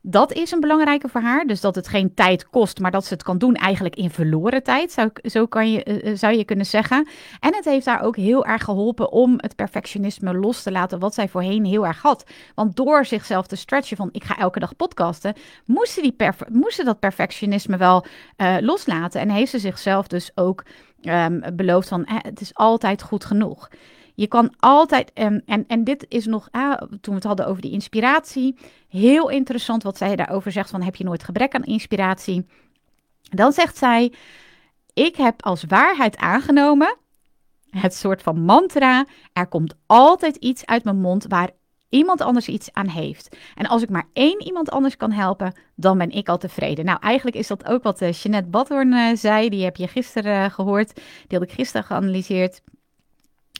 dat 0.07 0.33
is 0.33 0.51
een 0.51 0.61
belangrijke 0.61 1.09
voor 1.09 1.21
haar. 1.21 1.45
Dus 1.45 1.61
dat 1.61 1.75
het 1.75 1.89
geen 1.89 2.15
tijd 2.15 2.49
kost, 2.49 2.79
maar 2.79 2.91
dat 2.91 3.05
ze 3.05 3.13
het 3.13 3.23
kan 3.23 3.39
doen 3.39 3.55
eigenlijk 3.55 3.97
in 3.97 4.11
verloren 4.11 4.63
tijd. 4.63 4.93
Zou, 4.93 5.11
zo 5.23 5.47
kan 5.47 5.73
je, 5.73 5.85
eh, 5.85 6.11
eh, 6.11 6.19
zou 6.19 6.37
je 6.37 6.45
kunnen 6.45 6.67
zeggen. 6.67 7.09
En 7.41 7.55
het 7.55 7.65
heeft 7.65 7.87
haar 7.87 8.03
ook 8.03 8.17
heel 8.17 8.45
erg 8.45 8.65
geholpen 8.65 9.13
om 9.13 9.35
het 9.37 9.57
perfectionisme 9.57 10.35
los 10.35 10.63
te 10.63 10.71
laten, 10.71 10.99
wat 10.99 11.15
zij 11.15 11.29
voorheen 11.29 11.65
heel 11.65 11.87
erg 11.87 12.03
had. 12.03 12.25
Want 12.55 12.77
door 12.77 13.05
zichzelf 13.05 13.47
te 13.47 13.57
stretchen 13.57 13.97
van 13.97 14.09
ik 14.13 14.25
ga 14.25 14.39
elke 14.39 14.59
dag 14.59 14.77
podcasten, 14.77 15.35
moest 15.65 15.93
ze, 15.93 16.01
die 16.01 16.17
moest 16.49 16.85
dat 16.85 16.99
perfectionisme 16.99 17.77
wel 17.77 18.05
uh, 18.37 18.57
loslaten. 18.61 19.21
En 19.21 19.31
heeft 19.31 19.51
ze 19.51 19.59
zichzelf 19.59 20.07
dus 20.07 20.31
ook 20.35 20.65
um, 21.03 21.43
beloofd 21.53 21.89
van 21.89 22.03
het 22.07 22.41
is 22.41 22.55
altijd 22.55 23.03
goed 23.03 23.25
genoeg. 23.25 23.69
Je 24.15 24.27
kan 24.27 24.55
altijd, 24.59 25.11
um, 25.15 25.43
en, 25.47 25.65
en 25.67 25.85
dit 25.85 26.07
is 26.09 26.27
nog, 26.27 26.49
ah, 26.51 26.77
toen 26.77 27.01
we 27.01 27.15
het 27.15 27.25
hadden 27.25 27.47
over 27.47 27.63
die 27.63 27.73
inspiratie, 27.73 28.57
heel 28.89 29.31
interessant 29.31 29.83
wat 29.83 29.97
zij 29.97 30.17
daarover 30.17 30.53
zegt, 30.53 30.71
van 30.71 30.83
heb 30.83 30.97
je 30.97 31.05
nooit 31.05 31.25
gebrek 31.25 31.55
aan 31.55 31.65
inspiratie? 31.65 32.47
Dan 33.23 33.53
zegt 33.53 33.77
zij, 33.77 34.13
ik 34.93 35.17
heb 35.17 35.43
als 35.43 35.65
waarheid 35.69 36.17
aangenomen, 36.17 36.97
het 37.71 37.95
soort 37.95 38.23
van 38.23 38.41
mantra, 38.41 39.07
er 39.33 39.47
komt 39.47 39.75
altijd 39.87 40.37
iets 40.37 40.67
uit 40.67 40.85
mijn 40.85 41.01
mond 41.01 41.25
waar 41.29 41.51
iemand 41.89 42.21
anders 42.21 42.49
iets 42.49 42.73
aan 42.73 42.89
heeft. 42.89 43.37
En 43.55 43.67
als 43.67 43.83
ik 43.83 43.89
maar 43.89 44.09
één 44.13 44.43
iemand 44.43 44.71
anders 44.71 44.97
kan 44.97 45.13
helpen, 45.13 45.53
dan 45.75 45.99
ben 45.99 46.11
ik 46.11 46.29
al 46.29 46.39
tevreden. 46.39 46.85
Nou, 46.85 46.99
eigenlijk 47.01 47.37
is 47.37 47.47
dat 47.47 47.65
ook 47.67 47.83
wat 47.83 48.03
uh, 48.03 48.13
Jeanette 48.13 48.51
Badhoorn 48.51 48.93
uh, 48.93 49.17
zei. 49.17 49.49
Die 49.49 49.65
heb 49.65 49.77
je 49.77 49.89
gisteren 49.89 50.45
uh, 50.45 50.51
gehoord. 50.51 50.95
Die 50.95 51.39
had 51.39 51.43
ik 51.49 51.55
gisteren 51.55 51.87
geanalyseerd. 51.87 52.61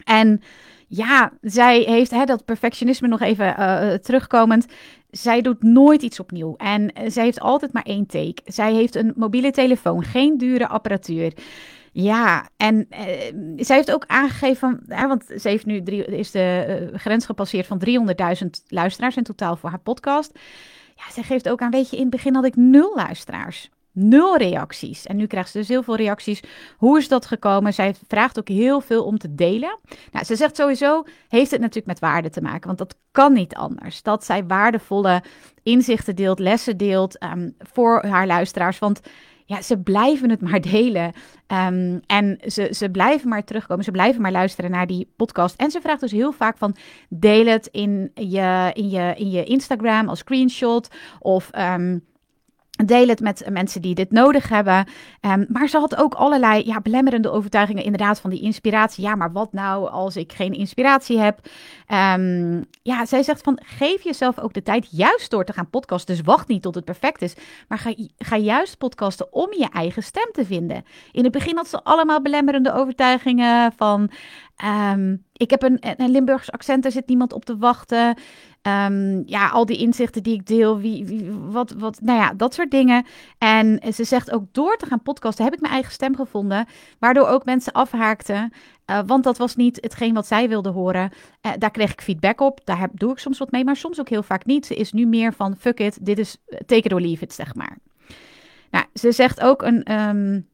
En 0.05 0.43
ja, 0.87 1.33
zij 1.41 1.81
heeft 1.81 2.11
hè, 2.11 2.25
dat 2.25 2.45
perfectionisme 2.45 3.09
nog 3.09 3.21
even 3.21 3.47
uh, 3.59 3.93
terugkomend. 3.93 4.67
Zij 5.11 5.41
doet 5.41 5.63
nooit 5.63 6.03
iets 6.03 6.21
opnieuw. 6.21 6.55
En 6.57 6.93
zij 7.07 7.25
heeft 7.25 7.41
altijd 7.41 7.73
maar 7.73 7.83
één 7.83 8.07
take. 8.07 8.43
Zij 8.45 8.73
heeft 8.73 8.95
een 8.95 9.13
mobiele 9.17 9.51
telefoon, 9.51 10.05
geen 10.05 10.39
dure 10.39 10.69
apparatuur. 10.69 11.33
Ja, 11.93 12.49
en 12.57 12.87
uh, 12.91 12.99
zij 13.57 13.77
heeft 13.77 13.93
ook 13.93 14.05
aangegeven, 14.07 14.85
want 14.87 15.25
ze 15.39 15.49
heeft 15.49 15.67
nu 15.67 15.77
is 16.07 16.31
de 16.31 16.91
grens 16.93 17.27
gepasseerd 17.27 17.67
van 17.67 17.83
300.000 18.43 18.47
luisteraars 18.69 19.17
in 19.17 19.23
totaal 19.23 19.57
voor 19.57 19.71
haar 19.71 19.81
podcast. 19.81 20.39
Ja, 20.97 21.13
zij 21.13 21.23
geeft 21.23 21.49
ook 21.49 21.61
aan, 21.61 21.71
weet 21.71 21.91
je, 21.91 21.97
in 21.97 22.03
het 22.03 22.11
begin 22.11 22.35
had 22.35 22.45
ik 22.45 22.57
nul 22.57 22.95
luisteraars. 22.95 23.71
Nul 23.97 24.37
reacties. 24.37 25.07
En 25.07 25.17
nu 25.17 25.27
krijgt 25.27 25.51
ze 25.51 25.59
dus 25.59 25.69
heel 25.69 25.83
veel 25.83 25.97
reacties. 25.97 26.43
Hoe 26.77 26.99
is 26.99 27.09
dat 27.09 27.27
gekomen? 27.27 27.75
Zij 27.75 27.95
vraagt 28.09 28.39
ook 28.39 28.49
heel 28.49 28.81
veel 28.81 29.05
om 29.05 29.19
te 29.19 29.35
delen. 29.35 29.79
Nou, 30.13 30.25
ze 30.25 30.37
zegt 30.37 30.57
sowieso, 30.57 31.05
heeft 31.29 31.51
het 31.51 31.61
natuurlijk 31.61 31.87
met 31.87 31.99
waarde 31.99 32.31
te 32.31 32.43
maken. 32.43 32.67
Want 32.67 32.79
dat 32.79 32.97
kan 33.11 33.33
niet 33.33 33.55
anders. 33.55 34.03
Dat 34.03 34.25
zij 34.25 34.47
waardevolle 34.47 35.23
inzichten 35.63 36.17
deelt, 36.17 36.39
lessen 36.39 36.77
deelt 36.77 37.23
um, 37.23 37.55
voor 37.59 38.05
haar 38.07 38.27
luisteraars. 38.27 38.79
Want 38.79 39.01
ja, 39.45 39.63
ze 39.63 39.79
blijven 39.79 40.31
het 40.31 40.41
maar 40.41 40.61
delen. 40.61 41.13
Um, 41.47 42.01
en 42.07 42.39
ze, 42.47 42.69
ze 42.71 42.91
blijven 42.91 43.29
maar 43.29 43.45
terugkomen. 43.45 43.85
Ze 43.85 43.91
blijven 43.91 44.23
maar 44.23 44.33
luisteren 44.33 44.71
naar 44.71 44.87
die 44.87 45.13
podcast. 45.17 45.57
En 45.57 45.71
ze 45.71 45.81
vraagt 45.81 46.01
dus 46.01 46.13
heel 46.13 46.33
vaak 46.33 46.59
van 46.59 46.77
deel 47.09 47.47
het 47.47 47.67
in 47.67 48.11
je, 48.15 48.71
in 48.73 48.91
je, 48.91 49.13
in 49.17 49.31
je 49.31 49.45
Instagram 49.45 50.09
als 50.09 50.19
screenshot. 50.19 50.89
Of 51.19 51.51
um, 51.59 52.05
Deel 52.75 53.09
het 53.09 53.21
met 53.21 53.47
mensen 53.51 53.83
die 53.83 53.95
dit 53.95 54.11
nodig 54.11 54.49
hebben. 54.49 54.87
Um, 55.21 55.47
maar 55.49 55.69
ze 55.69 55.79
had 55.79 55.97
ook 55.97 56.15
allerlei 56.15 56.67
ja, 56.67 56.81
belemmerende 56.81 57.31
overtuigingen, 57.31 57.85
inderdaad, 57.85 58.21
van 58.21 58.31
die 58.31 58.41
inspiratie. 58.41 59.05
Ja, 59.05 59.15
maar 59.15 59.33
wat 59.33 59.53
nou 59.53 59.91
als 59.91 60.17
ik 60.17 60.33
geen 60.33 60.53
inspiratie 60.53 61.19
heb? 61.19 61.39
Um, 61.89 62.65
ja, 62.83 63.07
zij 63.07 63.23
zegt 63.23 63.43
van 63.43 63.59
geef 63.65 64.03
jezelf 64.03 64.39
ook 64.39 64.53
de 64.53 64.63
tijd 64.63 64.89
juist 64.91 65.31
door 65.31 65.45
te 65.45 65.53
gaan 65.53 65.71
podcasten. 65.71 66.17
Dus 66.17 66.25
wacht 66.25 66.49
niet 66.49 66.63
tot 66.63 66.75
het 66.75 66.85
perfect 66.85 67.23
is. 67.23 67.35
Maar 67.69 67.79
ga, 67.79 67.95
ga 68.19 68.37
juist 68.37 68.79
podcasten 68.79 69.33
om 69.33 69.49
je 69.53 69.69
eigen 69.73 70.03
stem 70.03 70.29
te 70.33 70.45
vinden. 70.45 70.85
In 71.13 71.25
het 71.25 71.33
begin 71.33 71.57
had 71.57 71.69
ze 71.69 71.85
allemaal 71.85 72.23
belemmerende 72.23 72.73
overtuigingen 72.73 73.73
van. 73.77 74.11
Um, 74.65 75.25
ik 75.33 75.51
heb 75.51 75.63
een, 75.63 75.79
een 75.81 76.11
Limburgs 76.11 76.53
accent, 76.53 76.83
daar 76.83 76.93
zit 76.93 77.09
niemand 77.09 77.33
op 77.33 77.45
te 77.45 77.57
wachten. 77.57 78.17
Um, 78.63 79.23
ja, 79.27 79.49
al 79.49 79.67
die 79.67 79.79
inzichten 79.79 80.23
die 80.23 80.35
ik 80.35 80.47
deel, 80.47 80.79
wie, 80.79 81.25
wat, 81.33 81.75
wat, 81.79 82.01
nou 82.01 82.19
ja, 82.19 82.33
dat 82.35 82.55
soort 82.55 82.71
dingen. 82.71 83.05
En 83.39 83.81
ze 83.95 84.05
zegt 84.05 84.31
ook 84.31 84.45
door 84.53 84.77
te 84.77 84.87
gaan 84.87 85.03
podcasten 85.03 85.45
heb 85.45 85.55
ik 85.55 85.61
mijn 85.61 85.73
eigen 85.73 85.93
stem 85.93 86.17
gevonden, 86.17 86.67
waardoor 86.99 87.27
ook 87.27 87.45
mensen 87.45 87.73
afhaakten. 87.73 88.53
Uh, 88.91 89.01
want 89.07 89.25
dat 89.25 89.39
was 89.39 89.57
niet 89.57 89.79
hetgeen 89.81 90.15
wat 90.15 90.27
zij 90.27 90.49
wilde 90.49 90.71
horen. 90.71 91.13
Uh, 91.43 91.53
daar 91.59 91.71
kreeg 91.71 91.93
ik 91.93 92.01
feedback 92.01 92.41
op. 92.41 92.61
Daar 92.65 92.79
heb, 92.79 92.91
doe 92.95 93.13
ik 93.13 93.19
soms 93.19 93.39
wat 93.39 93.51
mee, 93.51 93.65
maar 93.65 93.77
soms 93.77 94.01
ook 94.01 94.09
heel 94.09 94.23
vaak 94.23 94.45
niet. 94.45 94.67
Ze 94.67 94.75
is 94.75 94.93
nu 94.93 95.07
meer 95.07 95.33
van 95.33 95.57
fuck 95.57 95.81
it, 95.81 96.07
dit 96.07 96.19
is 96.19 96.37
take 96.49 96.83
it 96.83 96.93
or 96.93 97.01
leave 97.01 97.25
it, 97.25 97.33
zeg 97.33 97.55
maar. 97.55 97.79
Nou, 98.71 98.85
ze 98.95 99.13
zegt 99.13 99.41
ook 99.41 99.63
een. 99.63 99.93
Um, 99.93 100.47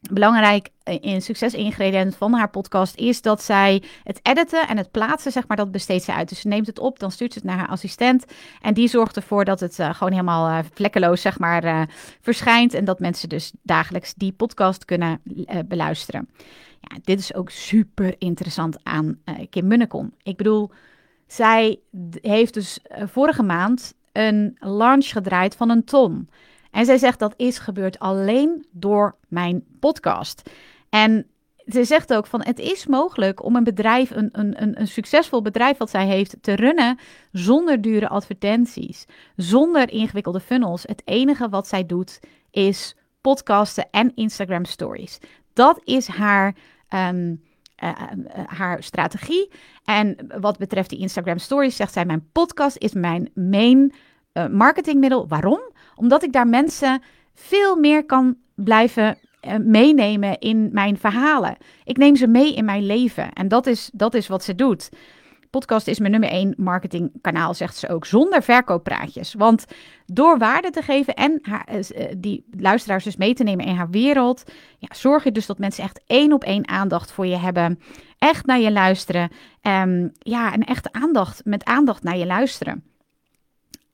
belangrijk 0.00 0.68
in 1.00 1.22
succesingrediënt 1.22 2.16
van 2.16 2.32
haar 2.32 2.50
podcast 2.50 2.96
is 2.96 3.22
dat 3.22 3.42
zij 3.42 3.82
het 4.04 4.20
editen 4.22 4.68
en 4.68 4.76
het 4.76 4.90
plaatsen, 4.90 5.32
zeg 5.32 5.46
maar, 5.46 5.56
dat 5.56 5.70
besteedt 5.70 6.04
ze 6.04 6.14
uit. 6.14 6.28
Dus 6.28 6.40
ze 6.40 6.48
neemt 6.48 6.66
het 6.66 6.78
op, 6.78 6.98
dan 6.98 7.10
stuurt 7.10 7.32
ze 7.32 7.38
het 7.38 7.48
naar 7.48 7.58
haar 7.58 7.68
assistent 7.68 8.24
en 8.62 8.74
die 8.74 8.88
zorgt 8.88 9.16
ervoor 9.16 9.44
dat 9.44 9.60
het 9.60 9.78
uh, 9.78 9.94
gewoon 9.94 10.12
helemaal 10.12 10.48
uh, 10.48 10.58
vlekkeloos, 10.74 11.20
zeg 11.20 11.38
maar, 11.38 11.88
verschijnt 12.20 12.74
en 12.74 12.84
dat 12.84 13.00
mensen 13.00 13.28
dus 13.28 13.52
dagelijks 13.62 14.14
die 14.14 14.32
podcast 14.32 14.84
kunnen 14.84 15.20
beluisteren. 15.66 16.28
Ja, 16.80 16.96
dit 17.02 17.18
is 17.18 17.34
ook 17.34 17.50
super 17.50 18.14
interessant 18.18 18.78
aan 18.82 19.18
Kim 19.50 19.66
Munnekom. 19.66 20.14
Ik 20.22 20.36
bedoel, 20.36 20.70
zij 21.26 21.80
heeft 22.20 22.54
dus 22.54 22.78
vorige 23.06 23.42
maand 23.42 23.94
een 24.12 24.56
launch 24.58 25.06
gedraaid 25.06 25.56
van 25.56 25.70
een 25.70 25.84
ton. 25.84 26.28
En 26.78 26.84
zij 26.84 26.98
zegt 26.98 27.18
dat 27.18 27.34
is 27.36 27.58
gebeurd 27.58 27.98
alleen 27.98 28.66
door 28.70 29.16
mijn 29.28 29.64
podcast. 29.80 30.50
En 30.88 31.26
ze 31.66 31.84
zegt 31.84 32.14
ook 32.14 32.26
van 32.26 32.42
het 32.42 32.58
is 32.58 32.86
mogelijk 32.86 33.44
om 33.44 33.56
een 33.56 33.64
bedrijf, 33.64 34.10
een, 34.10 34.28
een, 34.32 34.80
een 34.80 34.86
succesvol 34.88 35.42
bedrijf 35.42 35.76
wat 35.76 35.90
zij 35.90 36.06
heeft, 36.06 36.36
te 36.40 36.54
runnen 36.54 36.98
zonder 37.32 37.80
dure 37.80 38.08
advertenties, 38.08 39.04
zonder 39.36 39.90
ingewikkelde 39.90 40.40
funnels. 40.40 40.82
Het 40.82 41.02
enige 41.04 41.48
wat 41.48 41.68
zij 41.68 41.86
doet 41.86 42.20
is 42.50 42.96
podcasten 43.20 43.90
en 43.90 44.12
Instagram 44.14 44.64
stories. 44.64 45.18
Dat 45.52 45.80
is 45.84 46.06
haar, 46.06 46.54
um, 46.88 47.42
uh, 47.82 47.88
uh, 47.88 48.44
haar 48.46 48.82
strategie. 48.82 49.50
En 49.84 50.16
wat 50.40 50.58
betreft 50.58 50.90
die 50.90 50.98
Instagram 50.98 51.38
stories 51.38 51.76
zegt 51.76 51.92
zij: 51.92 52.04
Mijn 52.04 52.28
podcast 52.32 52.76
is 52.76 52.92
mijn 52.92 53.30
main 53.34 53.92
uh, 54.38 54.46
marketingmiddel. 54.46 55.28
Waarom? 55.28 55.60
Omdat 55.94 56.22
ik 56.22 56.32
daar 56.32 56.48
mensen 56.48 57.02
veel 57.34 57.76
meer 57.76 58.04
kan 58.04 58.36
blijven 58.54 59.18
uh, 59.42 59.56
meenemen 59.56 60.38
in 60.38 60.68
mijn 60.72 60.98
verhalen. 60.98 61.56
Ik 61.84 61.96
neem 61.96 62.16
ze 62.16 62.26
mee 62.26 62.54
in 62.54 62.64
mijn 62.64 62.86
leven. 62.86 63.32
En 63.32 63.48
dat 63.48 63.66
is, 63.66 63.90
dat 63.92 64.14
is 64.14 64.28
wat 64.28 64.44
ze 64.44 64.54
doet. 64.54 64.90
Podcast 65.50 65.86
is 65.86 65.98
mijn 65.98 66.10
nummer 66.10 66.30
één 66.30 66.54
marketingkanaal, 66.56 67.54
zegt 67.54 67.76
ze 67.76 67.88
ook, 67.88 68.06
zonder 68.06 68.42
verkooppraatjes. 68.42 69.34
Want 69.34 69.64
door 70.06 70.38
waarde 70.38 70.70
te 70.70 70.82
geven 70.82 71.14
en 71.14 71.42
uh, 71.42 72.04
die 72.16 72.44
luisteraars 72.58 73.04
dus 73.04 73.16
mee 73.16 73.34
te 73.34 73.42
nemen 73.42 73.64
in 73.64 73.74
haar 73.74 73.90
wereld, 73.90 74.44
ja, 74.78 74.88
zorg 74.90 75.24
je 75.24 75.32
dus 75.32 75.46
dat 75.46 75.58
mensen 75.58 75.84
echt 75.84 76.00
één 76.06 76.32
op 76.32 76.44
één 76.44 76.68
aandacht 76.68 77.12
voor 77.12 77.26
je 77.26 77.36
hebben. 77.36 77.80
Echt 78.18 78.46
naar 78.46 78.60
je 78.60 78.72
luisteren. 78.72 79.30
Um, 79.62 80.12
ja, 80.18 80.54
een 80.54 80.64
echte 80.64 80.92
aandacht, 80.92 81.44
met 81.44 81.64
aandacht 81.64 82.02
naar 82.02 82.16
je 82.16 82.26
luisteren. 82.26 82.82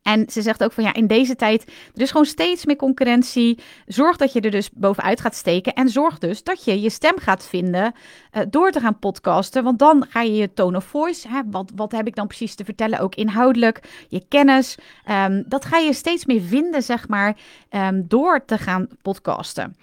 En 0.04 0.28
ze 0.30 0.42
zegt 0.42 0.64
ook 0.64 0.72
van 0.72 0.84
ja, 0.84 0.94
in 0.94 1.06
deze 1.06 1.36
tijd, 1.36 1.64
er 1.94 2.00
is 2.00 2.10
gewoon 2.10 2.26
steeds 2.26 2.64
meer 2.64 2.76
concurrentie. 2.76 3.58
Zorg 3.86 4.16
dat 4.16 4.32
je 4.32 4.40
er 4.40 4.50
dus 4.50 4.70
bovenuit 4.70 5.20
gaat 5.20 5.34
steken. 5.34 5.72
En 5.72 5.88
zorg 5.88 6.18
dus 6.18 6.42
dat 6.42 6.64
je 6.64 6.80
je 6.80 6.90
stem 6.90 7.18
gaat 7.18 7.46
vinden 7.46 7.92
uh, 8.32 8.42
door 8.48 8.70
te 8.70 8.80
gaan 8.80 8.98
podcasten. 8.98 9.64
Want 9.64 9.78
dan 9.78 10.06
ga 10.08 10.22
je 10.22 10.34
je 10.34 10.52
tone 10.52 10.76
of 10.76 10.84
voice, 10.84 11.28
hè, 11.28 11.40
wat, 11.50 11.70
wat 11.74 11.92
heb 11.92 12.06
ik 12.06 12.14
dan 12.14 12.26
precies 12.26 12.54
te 12.54 12.64
vertellen, 12.64 12.98
ook 12.98 13.14
inhoudelijk, 13.14 13.80
je 14.08 14.24
kennis. 14.28 14.78
Um, 15.10 15.44
dat 15.46 15.64
ga 15.64 15.78
je 15.78 15.92
steeds 15.92 16.24
meer 16.24 16.42
vinden, 16.42 16.82
zeg 16.82 17.08
maar, 17.08 17.36
um, 17.70 18.04
door 18.08 18.44
te 18.44 18.58
gaan 18.58 18.88
podcasten. 19.02 19.76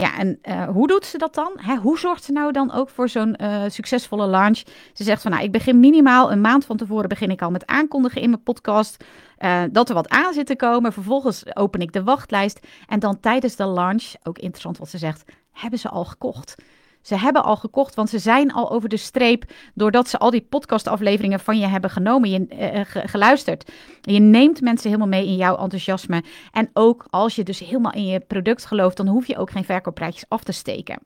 Ja, 0.00 0.18
en 0.18 0.38
uh, 0.42 0.68
hoe 0.68 0.86
doet 0.86 1.06
ze 1.06 1.18
dat 1.18 1.34
dan? 1.34 1.52
Hè, 1.56 1.76
hoe 1.76 1.98
zorgt 1.98 2.24
ze 2.24 2.32
nou 2.32 2.52
dan 2.52 2.72
ook 2.72 2.88
voor 2.88 3.08
zo'n 3.08 3.36
uh, 3.40 3.62
succesvolle 3.68 4.26
launch? 4.26 4.62
Ze 4.92 5.04
zegt 5.04 5.22
van, 5.22 5.30
nou, 5.30 5.44
ik 5.44 5.52
begin 5.52 5.80
minimaal 5.80 6.32
een 6.32 6.40
maand 6.40 6.64
van 6.64 6.76
tevoren 6.76 7.08
begin 7.08 7.30
ik 7.30 7.42
al 7.42 7.50
met 7.50 7.66
aankondigen 7.66 8.22
in 8.22 8.30
mijn 8.30 8.42
podcast. 8.42 9.04
Uh, 9.38 9.62
dat 9.70 9.88
er 9.88 9.94
wat 9.94 10.08
aan 10.08 10.32
zit 10.32 10.46
te 10.46 10.56
komen. 10.56 10.92
Vervolgens 10.92 11.56
open 11.56 11.80
ik 11.80 11.92
de 11.92 12.02
wachtlijst. 12.02 12.66
En 12.88 12.98
dan 12.98 13.20
tijdens 13.20 13.56
de 13.56 13.66
launch, 13.66 14.12
ook 14.22 14.38
interessant 14.38 14.78
wat 14.78 14.88
ze 14.88 14.98
zegt, 14.98 15.24
hebben 15.52 15.78
ze 15.78 15.88
al 15.88 16.04
gekocht. 16.04 16.54
Ze 17.02 17.16
hebben 17.16 17.44
al 17.44 17.56
gekocht, 17.56 17.94
want 17.94 18.10
ze 18.10 18.18
zijn 18.18 18.52
al 18.52 18.70
over 18.70 18.88
de 18.88 18.96
streep 18.96 19.44
doordat 19.74 20.08
ze 20.08 20.18
al 20.18 20.30
die 20.30 20.46
podcastafleveringen 20.48 21.40
van 21.40 21.58
je 21.58 21.66
hebben 21.66 21.90
genomen, 21.90 22.30
je, 22.30 22.46
uh, 22.48 22.80
geluisterd. 23.10 23.72
Je 24.00 24.18
neemt 24.18 24.60
mensen 24.60 24.90
helemaal 24.90 25.20
mee 25.20 25.26
in 25.26 25.36
jouw 25.36 25.56
enthousiasme. 25.56 26.22
En 26.52 26.70
ook 26.72 27.06
als 27.10 27.34
je 27.34 27.42
dus 27.42 27.58
helemaal 27.58 27.92
in 27.92 28.06
je 28.06 28.20
product 28.20 28.64
gelooft, 28.64 28.96
dan 28.96 29.06
hoef 29.06 29.26
je 29.26 29.36
ook 29.36 29.50
geen 29.50 29.64
verkoopprijsjes 29.64 30.24
af 30.28 30.42
te 30.42 30.52
steken. 30.52 30.98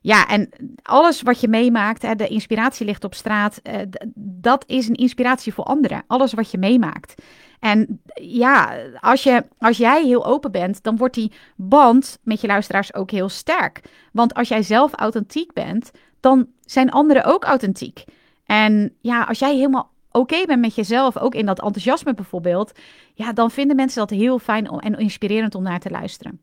Ja, 0.00 0.28
en 0.28 0.48
alles 0.82 1.22
wat 1.22 1.40
je 1.40 1.48
meemaakt, 1.48 2.18
de 2.18 2.28
inspiratie 2.28 2.86
ligt 2.86 3.04
op 3.04 3.14
straat, 3.14 3.60
uh, 3.62 3.74
dat 4.14 4.64
is 4.66 4.88
een 4.88 4.94
inspiratie 4.94 5.54
voor 5.54 5.64
anderen. 5.64 6.04
Alles 6.06 6.32
wat 6.32 6.50
je 6.50 6.58
meemaakt. 6.58 7.22
En 7.62 8.00
ja, 8.14 8.76
als, 9.00 9.22
je, 9.22 9.44
als 9.58 9.76
jij 9.76 10.04
heel 10.04 10.26
open 10.26 10.52
bent, 10.52 10.82
dan 10.82 10.96
wordt 10.96 11.14
die 11.14 11.32
band 11.56 12.18
met 12.22 12.40
je 12.40 12.46
luisteraars 12.46 12.94
ook 12.94 13.10
heel 13.10 13.28
sterk. 13.28 13.80
Want 14.12 14.34
als 14.34 14.48
jij 14.48 14.62
zelf 14.62 14.92
authentiek 14.94 15.52
bent, 15.52 15.90
dan 16.20 16.46
zijn 16.60 16.90
anderen 16.90 17.24
ook 17.24 17.44
authentiek. 17.44 18.04
En 18.46 18.94
ja, 19.00 19.24
als 19.24 19.38
jij 19.38 19.54
helemaal 19.54 19.90
oké 20.10 20.46
bent 20.46 20.60
met 20.60 20.74
jezelf, 20.74 21.18
ook 21.18 21.34
in 21.34 21.46
dat 21.46 21.60
enthousiasme 21.62 22.14
bijvoorbeeld, 22.14 22.72
ja, 23.14 23.32
dan 23.32 23.50
vinden 23.50 23.76
mensen 23.76 24.00
dat 24.00 24.18
heel 24.18 24.38
fijn 24.38 24.66
en 24.66 24.98
inspirerend 24.98 25.54
om 25.54 25.62
naar 25.62 25.80
te 25.80 25.90
luisteren. 25.90 26.40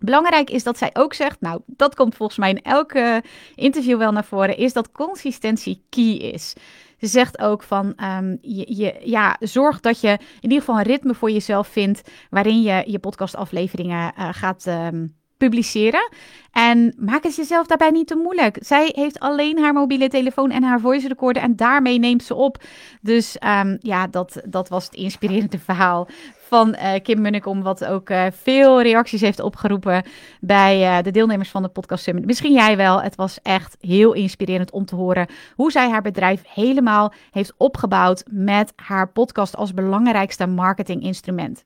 Belangrijk 0.00 0.50
is 0.50 0.62
dat 0.62 0.78
zij 0.78 0.90
ook 0.92 1.14
zegt, 1.14 1.40
nou, 1.40 1.60
dat 1.66 1.94
komt 1.94 2.14
volgens 2.14 2.38
mij 2.38 2.50
in 2.50 2.62
elke 2.62 3.22
interview 3.54 3.98
wel 3.98 4.12
naar 4.12 4.24
voren, 4.24 4.56
is 4.56 4.72
dat 4.72 4.92
consistentie 4.92 5.82
key 5.90 6.12
is. 6.12 6.54
Ze 6.98 7.06
zegt 7.06 7.38
ook 7.38 7.62
van, 7.62 7.94
um, 8.04 8.38
je, 8.40 9.00
ja, 9.04 9.36
zorg 9.40 9.80
dat 9.80 10.00
je 10.00 10.08
in 10.10 10.18
ieder 10.40 10.58
geval 10.58 10.76
een 10.76 10.82
ritme 10.82 11.14
voor 11.14 11.30
jezelf 11.30 11.68
vindt 11.68 12.10
waarin 12.30 12.62
je 12.62 12.84
je 12.86 12.98
podcastafleveringen 12.98 14.12
uh, 14.18 14.28
gaat 14.32 14.66
um, 14.66 15.16
publiceren. 15.36 16.10
En 16.52 16.94
maak 16.98 17.22
het 17.22 17.36
jezelf 17.36 17.66
daarbij 17.66 17.90
niet 17.90 18.06
te 18.06 18.16
moeilijk. 18.16 18.58
Zij 18.60 18.92
heeft 18.94 19.18
alleen 19.18 19.58
haar 19.58 19.72
mobiele 19.72 20.08
telefoon 20.08 20.50
en 20.50 20.62
haar 20.62 20.80
voice 20.80 21.08
recorder 21.08 21.42
en 21.42 21.56
daarmee 21.56 21.98
neemt 21.98 22.24
ze 22.24 22.34
op. 22.34 22.62
Dus 23.00 23.36
um, 23.46 23.76
ja, 23.80 24.06
dat, 24.06 24.42
dat 24.44 24.68
was 24.68 24.84
het 24.84 24.94
inspirerende 24.94 25.58
verhaal 25.68 26.08
van 26.46 26.68
uh, 26.68 26.92
Kim 27.02 27.20
Munnekom, 27.20 27.62
wat 27.62 27.84
ook 27.84 28.10
uh, 28.10 28.26
veel 28.30 28.82
reacties 28.82 29.20
heeft 29.20 29.40
opgeroepen 29.40 30.02
bij 30.40 30.80
uh, 30.80 31.02
de 31.02 31.10
deelnemers 31.10 31.50
van 31.50 31.62
de 31.62 31.68
Podcast 31.68 32.04
Summit. 32.04 32.26
Misschien 32.26 32.52
jij 32.52 32.76
wel. 32.76 33.02
Het 33.02 33.16
was 33.16 33.38
echt 33.42 33.76
heel 33.80 34.12
inspirerend 34.12 34.70
om 34.70 34.84
te 34.84 34.94
horen 34.94 35.26
hoe 35.54 35.70
zij 35.70 35.90
haar 35.90 36.02
bedrijf 36.02 36.42
helemaal 36.48 37.12
heeft 37.30 37.54
opgebouwd 37.56 38.24
met 38.30 38.72
haar 38.76 39.08
podcast 39.08 39.56
als 39.56 39.74
belangrijkste 39.74 40.46
marketinginstrument. 40.46 41.64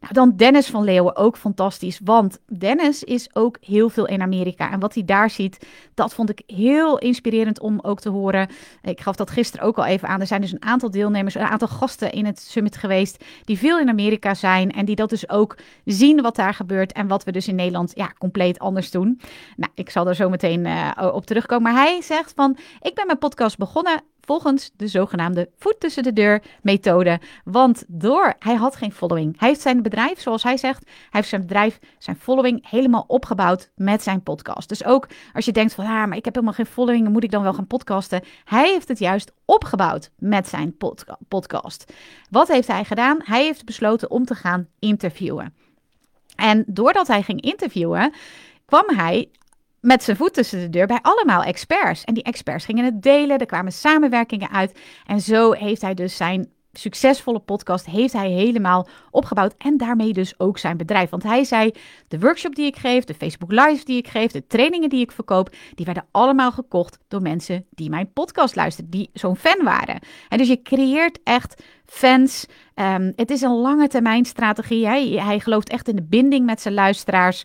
Nou, 0.00 0.12
dan 0.12 0.36
Dennis 0.36 0.66
van 0.66 0.84
Leeuwen, 0.84 1.16
ook 1.16 1.36
fantastisch. 1.36 2.00
Want 2.04 2.38
Dennis 2.46 3.04
is 3.04 3.28
ook 3.32 3.56
heel 3.60 3.88
veel 3.88 4.06
in 4.06 4.22
Amerika. 4.22 4.70
En 4.70 4.80
wat 4.80 4.94
hij 4.94 5.04
daar 5.04 5.30
ziet, 5.30 5.66
dat 5.94 6.14
vond 6.14 6.30
ik 6.30 6.42
heel 6.46 6.98
inspirerend 6.98 7.60
om 7.60 7.78
ook 7.82 8.00
te 8.00 8.08
horen. 8.08 8.48
Ik 8.82 9.00
gaf 9.00 9.16
dat 9.16 9.30
gisteren 9.30 9.66
ook 9.66 9.78
al 9.78 9.84
even 9.84 10.08
aan. 10.08 10.20
Er 10.20 10.26
zijn 10.26 10.40
dus 10.40 10.52
een 10.52 10.64
aantal 10.64 10.90
deelnemers, 10.90 11.34
een 11.34 11.40
aantal 11.42 11.68
gasten 11.68 12.12
in 12.12 12.26
het 12.26 12.40
summit 12.40 12.76
geweest. 12.76 13.24
die 13.44 13.58
veel 13.58 13.78
in 13.78 13.88
Amerika 13.88 14.34
zijn. 14.34 14.70
En 14.70 14.84
die 14.84 14.96
dat 14.96 15.10
dus 15.10 15.28
ook 15.28 15.56
zien 15.84 16.22
wat 16.22 16.36
daar 16.36 16.54
gebeurt. 16.54 16.92
En 16.92 17.08
wat 17.08 17.24
we 17.24 17.32
dus 17.32 17.48
in 17.48 17.54
Nederland 17.54 17.92
ja, 17.94 18.12
compleet 18.18 18.58
anders 18.58 18.90
doen. 18.90 19.20
Nou, 19.56 19.72
ik 19.74 19.90
zal 19.90 20.08
er 20.08 20.14
zo 20.14 20.28
meteen 20.28 20.64
uh, 20.66 20.90
op 21.12 21.26
terugkomen. 21.26 21.72
Maar 21.72 21.82
hij 21.82 22.02
zegt 22.02 22.32
van: 22.36 22.56
Ik 22.80 22.94
ben 22.94 23.06
mijn 23.06 23.18
podcast 23.18 23.58
begonnen 23.58 24.02
volgens 24.30 24.70
de 24.76 24.86
zogenaamde 24.86 25.50
voet 25.58 25.80
tussen 25.80 26.02
de 26.02 26.12
deur 26.12 26.42
methode. 26.62 27.20
Want 27.44 27.84
door, 27.88 28.34
hij 28.38 28.54
had 28.54 28.76
geen 28.76 28.92
following. 28.92 29.38
Hij 29.38 29.48
heeft 29.48 29.60
zijn 29.60 29.82
bedrijf, 29.82 30.20
zoals 30.20 30.42
hij 30.42 30.56
zegt, 30.56 30.84
hij 30.84 30.94
heeft 31.10 31.28
zijn 31.28 31.40
bedrijf, 31.40 31.78
zijn 31.98 32.16
following 32.16 32.70
helemaal 32.70 33.04
opgebouwd 33.06 33.70
met 33.74 34.02
zijn 34.02 34.22
podcast. 34.22 34.68
Dus 34.68 34.84
ook 34.84 35.08
als 35.32 35.44
je 35.44 35.52
denkt 35.52 35.74
van, 35.74 35.84
ah, 35.84 35.90
maar 35.90 36.16
ik 36.16 36.24
heb 36.24 36.34
helemaal 36.34 36.54
geen 36.54 36.66
following, 36.66 37.08
moet 37.08 37.24
ik 37.24 37.30
dan 37.30 37.42
wel 37.42 37.54
gaan 37.54 37.66
podcasten? 37.66 38.22
Hij 38.44 38.70
heeft 38.70 38.88
het 38.88 38.98
juist 38.98 39.32
opgebouwd 39.44 40.10
met 40.18 40.48
zijn 40.48 40.76
podcast. 41.28 41.92
Wat 42.30 42.48
heeft 42.48 42.68
hij 42.68 42.84
gedaan? 42.84 43.18
Hij 43.22 43.44
heeft 43.44 43.64
besloten 43.64 44.10
om 44.10 44.24
te 44.24 44.34
gaan 44.34 44.68
interviewen. 44.78 45.54
En 46.36 46.64
doordat 46.66 47.06
hij 47.06 47.22
ging 47.22 47.40
interviewen, 47.40 48.12
kwam 48.66 48.84
hij 48.86 49.30
met 49.80 50.02
zijn 50.02 50.16
voet 50.16 50.34
tussen 50.34 50.58
de 50.58 50.70
deur 50.70 50.86
bij 50.86 50.98
allemaal 51.02 51.42
experts. 51.42 52.04
En 52.04 52.14
die 52.14 52.22
experts 52.22 52.64
gingen 52.64 52.84
het 52.84 53.02
delen, 53.02 53.38
er 53.38 53.46
kwamen 53.46 53.72
samenwerkingen 53.72 54.50
uit. 54.50 54.78
En 55.06 55.20
zo 55.20 55.52
heeft 55.52 55.82
hij 55.82 55.94
dus 55.94 56.16
zijn 56.16 56.48
succesvolle 56.72 57.38
podcast 57.38 57.86
heeft 57.86 58.12
hij 58.12 58.30
helemaal 58.30 58.88
opgebouwd 59.10 59.54
en 59.58 59.76
daarmee 59.76 60.12
dus 60.12 60.38
ook 60.38 60.58
zijn 60.58 60.76
bedrijf. 60.76 61.10
Want 61.10 61.22
hij 61.22 61.44
zei, 61.44 61.70
de 62.08 62.18
workshop 62.18 62.54
die 62.54 62.66
ik 62.66 62.76
geef, 62.76 63.04
de 63.04 63.14
Facebook 63.14 63.50
Live 63.50 63.84
die 63.84 63.96
ik 63.96 64.08
geef, 64.08 64.30
de 64.30 64.46
trainingen 64.46 64.88
die 64.88 65.00
ik 65.00 65.12
verkoop, 65.12 65.54
die 65.74 65.86
werden 65.86 66.06
allemaal 66.10 66.52
gekocht 66.52 66.98
door 67.08 67.22
mensen 67.22 67.66
die 67.70 67.90
mijn 67.90 68.12
podcast 68.12 68.56
luisterden, 68.56 68.90
die 68.90 69.10
zo'n 69.12 69.36
fan 69.36 69.64
waren. 69.64 69.98
En 70.28 70.38
dus 70.38 70.48
je 70.48 70.62
creëert 70.62 71.18
echt 71.24 71.62
fans. 71.90 72.46
Um, 72.74 73.12
het 73.16 73.30
is 73.30 73.40
een 73.40 73.56
lange 73.56 73.88
termijn 73.88 74.24
strategie. 74.24 74.86
Hij, 74.86 75.08
hij 75.08 75.40
gelooft 75.40 75.68
echt 75.68 75.88
in 75.88 75.96
de 75.96 76.02
binding 76.02 76.46
met 76.46 76.60
zijn 76.60 76.74
luisteraars. 76.74 77.42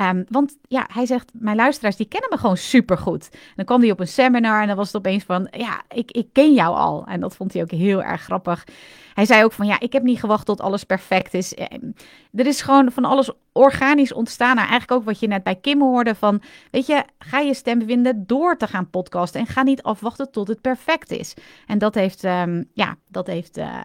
Um, 0.00 0.24
want 0.28 0.56
ja, 0.68 0.86
hij 0.92 1.06
zegt, 1.06 1.30
mijn 1.32 1.56
luisteraars 1.56 1.96
die 1.96 2.08
kennen 2.08 2.30
me 2.30 2.36
gewoon 2.36 2.56
supergoed. 2.56 3.28
Dan 3.56 3.64
kwam 3.64 3.80
hij 3.80 3.90
op 3.90 4.00
een 4.00 4.08
seminar 4.08 4.60
en 4.60 4.66
dan 4.66 4.76
was 4.76 4.86
het 4.86 4.96
opeens 4.96 5.24
van, 5.24 5.48
ja, 5.50 5.82
ik, 5.88 6.10
ik 6.10 6.28
ken 6.32 6.54
jou 6.54 6.76
al. 6.76 7.04
En 7.06 7.20
dat 7.20 7.36
vond 7.36 7.52
hij 7.52 7.62
ook 7.62 7.70
heel 7.70 8.02
erg 8.02 8.22
grappig. 8.22 8.64
Hij 9.18 9.26
zei 9.26 9.44
ook 9.44 9.52
van, 9.52 9.66
ja, 9.66 9.80
ik 9.80 9.92
heb 9.92 10.02
niet 10.02 10.18
gewacht 10.20 10.46
tot 10.46 10.60
alles 10.60 10.84
perfect 10.84 11.34
is. 11.34 11.54
Ehm, 11.54 11.90
er 12.34 12.46
is 12.46 12.60
gewoon 12.60 12.92
van 12.92 13.04
alles 13.04 13.30
organisch 13.52 14.12
ontstaan. 14.12 14.54
Nou, 14.56 14.68
eigenlijk 14.68 15.00
ook 15.00 15.04
wat 15.06 15.20
je 15.20 15.26
net 15.26 15.42
bij 15.42 15.54
Kim 15.54 15.80
hoorde 15.80 16.14
van, 16.14 16.42
weet 16.70 16.86
je, 16.86 17.04
ga 17.18 17.38
je 17.38 17.54
stem 17.54 17.86
vinden 17.86 18.26
door 18.26 18.56
te 18.56 18.66
gaan 18.66 18.90
podcasten. 18.90 19.40
En 19.40 19.46
ga 19.46 19.62
niet 19.62 19.82
afwachten 19.82 20.30
tot 20.30 20.48
het 20.48 20.60
perfect 20.60 21.10
is. 21.10 21.34
En 21.66 21.78
dat 21.78 21.94
heeft, 21.94 22.24
um, 22.24 22.70
ja, 22.72 22.96
dat 23.08 23.26
heeft 23.26 23.58
uh, 23.58 23.78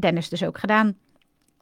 Dennis 0.00 0.28
dus 0.28 0.44
ook 0.44 0.58
gedaan. 0.58 0.96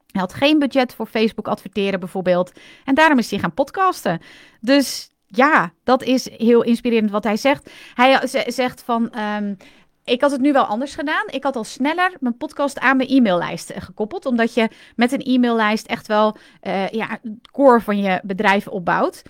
Hij 0.06 0.20
had 0.20 0.34
geen 0.34 0.58
budget 0.58 0.94
voor 0.94 1.06
Facebook 1.06 1.48
adverteren 1.48 2.00
bijvoorbeeld. 2.00 2.52
En 2.84 2.94
daarom 2.94 3.18
is 3.18 3.30
hij 3.30 3.38
gaan 3.38 3.54
podcasten. 3.54 4.20
Dus 4.60 5.10
ja, 5.26 5.72
dat 5.84 6.02
is 6.02 6.30
heel 6.36 6.62
inspirerend 6.62 7.10
wat 7.10 7.24
hij 7.24 7.36
zegt. 7.36 7.70
Hij 7.94 8.26
zegt 8.46 8.82
van. 8.82 9.18
Um, 9.18 9.56
ik 10.04 10.20
had 10.20 10.30
het 10.30 10.40
nu 10.40 10.52
wel 10.52 10.64
anders 10.64 10.94
gedaan. 10.94 11.24
Ik 11.26 11.42
had 11.42 11.56
al 11.56 11.64
sneller 11.64 12.12
mijn 12.20 12.36
podcast 12.36 12.78
aan 12.78 12.96
mijn 12.96 13.08
e-maillijst 13.08 13.70
eh, 13.70 13.82
gekoppeld. 13.82 14.26
Omdat 14.26 14.54
je 14.54 14.68
met 14.96 15.12
een 15.12 15.22
e-maillijst 15.22 15.86
echt 15.86 16.06
wel 16.06 16.36
uh, 16.62 16.88
ja, 16.88 17.08
het 17.08 17.20
core 17.52 17.80
van 17.80 18.00
je 18.00 18.20
bedrijf 18.22 18.68
opbouwt. 18.68 19.22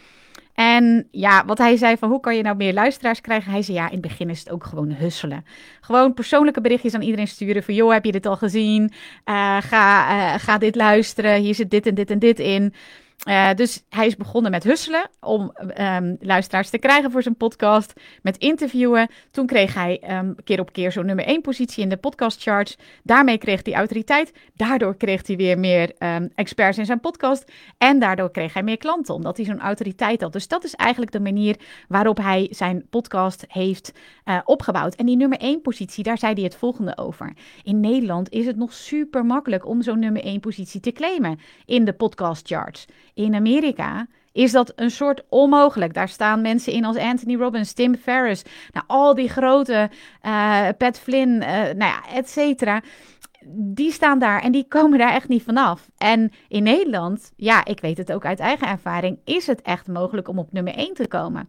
En 0.55 1.09
ja, 1.11 1.45
wat 1.45 1.59
hij 1.59 1.77
zei 1.77 1.97
van 1.97 2.11
hoe 2.11 2.21
kan 2.21 2.37
je 2.37 2.43
nou 2.43 2.57
meer 2.57 2.73
luisteraars 2.73 3.21
krijgen? 3.21 3.53
Hij 3.53 3.63
zei 3.63 3.77
ja, 3.77 3.87
in 3.87 3.93
het 3.93 4.01
begin 4.01 4.31
is 4.31 4.39
het 4.39 4.51
ook 4.51 4.65
gewoon 4.65 4.93
husselen. 4.93 5.45
Gewoon 5.81 6.15
persoonlijke 6.15 6.61
berichtjes 6.61 6.95
aan 6.95 7.03
iedereen 7.03 7.29
sturen 7.29 7.63
van 7.63 7.75
joh, 7.75 7.93
heb 7.93 8.05
je 8.05 8.13
dit 8.13 8.27
al 8.27 8.37
gezien? 8.37 8.83
Uh, 9.25 9.57
ga, 9.61 10.09
uh, 10.35 10.39
ga 10.39 10.59
dit 10.59 10.75
luisteren, 10.75 11.41
hier 11.41 11.55
zit 11.55 11.71
dit 11.71 11.87
en 11.87 11.95
dit 11.95 12.11
en 12.11 12.19
dit 12.19 12.39
in. 12.39 12.75
Uh, 13.29 13.55
dus 13.55 13.83
hij 13.89 14.07
is 14.07 14.17
begonnen 14.17 14.51
met 14.51 14.65
husselen 14.65 15.11
om 15.21 15.53
um, 15.81 16.17
luisteraars 16.21 16.71
te 16.71 16.79
krijgen 16.79 17.11
voor 17.11 17.23
zijn 17.23 17.37
podcast, 17.37 17.93
met 18.23 18.37
interviewen. 18.37 19.09
Toen 19.31 19.47
kreeg 19.47 19.75
hij 19.75 20.03
um, 20.11 20.35
keer 20.45 20.61
op 20.61 20.73
keer 20.73 20.93
zo'n 20.93 21.07
nummer 21.07 21.25
1 21.25 21.41
positie 21.41 21.83
in 21.83 21.89
de 21.89 21.97
podcastcharts. 21.97 22.79
Daarmee 23.03 23.39
kreeg 23.39 23.65
hij 23.65 23.75
autoriteit. 23.75 24.33
Daardoor 24.57 24.97
kreeg 24.97 25.27
hij 25.27 25.37
weer 25.37 25.59
meer 25.59 25.93
um, 25.99 26.31
experts 26.35 26.79
in 26.79 26.87
zijn 26.87 27.01
podcast. 27.01 27.53
En 27.79 27.99
daardoor 27.99 28.31
kreeg 28.31 28.53
hij 28.53 28.63
meer 28.63 28.77
klanten, 28.77 29.15
omdat 29.15 29.37
hij 29.37 29.47
zo'n 29.47 29.61
autoriteit 29.61 30.21
had. 30.21 30.33
Dus 30.33 30.49
dat 30.49 30.65
is 30.65 30.75
eigenlijk 30.75 31.13
de 31.13 31.21
manier 31.21 31.57
waarop 31.89 32.17
hij 32.17 32.49
zijn 32.51 32.87
podcast 32.91 33.45
heeft 33.49 33.93
uh, 34.25 34.39
opgebouwd. 34.45 34.95
En 34.95 35.07
die 35.07 35.17
nummer 35.17 35.39
1 35.39 35.61
positie, 35.61 36.05
daar 36.05 36.19
zei 36.19 36.35
hij 36.35 36.43
het 36.43 36.57
volgende 36.57 36.97
over. 36.97 37.33
In 37.63 37.81
Nederland 37.81 38.31
is 38.31 38.47
het 38.47 38.57
nog 38.57 38.73
super 38.73 39.25
makkelijk 39.25 39.67
om 39.67 39.83
zo'n 39.83 39.99
nummer 39.99 40.23
1 40.23 40.41
positie 40.41 40.81
te 40.81 40.93
claimen 40.93 41.39
in 41.65 41.85
de 41.85 41.93
podcastcharts. 41.93 42.87
In 43.15 43.35
Amerika 43.35 44.07
is 44.33 44.53
dat 44.53 44.73
een 44.77 44.91
soort 44.91 45.23
onmogelijk. 45.29 45.95
Daar 45.95 46.09
staan 46.09 46.41
mensen 46.41 46.73
in 46.73 46.85
als 46.85 46.97
Anthony 46.97 47.37
Robbins, 47.37 47.73
Tim 47.73 47.97
Ferriss, 47.97 48.43
nou, 48.73 48.85
al 48.87 49.15
die 49.15 49.29
grote, 49.29 49.91
uh, 50.23 50.69
Pat 50.79 50.99
Flynn, 50.99 51.33
uh, 51.33 51.49
nou 51.49 51.77
ja, 51.77 52.03
et 52.15 52.31
cetera. 52.31 52.83
Die 53.55 53.93
staan 53.93 54.19
daar 54.19 54.43
en 54.43 54.53
die 54.53 54.69
komen 54.69 54.99
daar 54.99 55.13
echt 55.13 55.29
niet 55.29 55.43
vanaf. 55.43 55.91
En 55.97 56.33
in 56.49 56.63
Nederland, 56.63 57.33
ja, 57.37 57.65
ik 57.65 57.81
weet 57.81 57.99
het 57.99 58.13
ook 58.13 58.25
uit 58.25 58.41
eigen 58.41 58.67
ervaring, 58.67 59.19
is 59.25 59.47
het 59.47 59.63
echt 59.63 59.87
mogelijk 59.87 60.29
om 60.29 60.39
op 60.39 60.53
nummer 60.53 60.75
1 60.75 60.95
te 60.95 61.09
komen. 61.09 61.49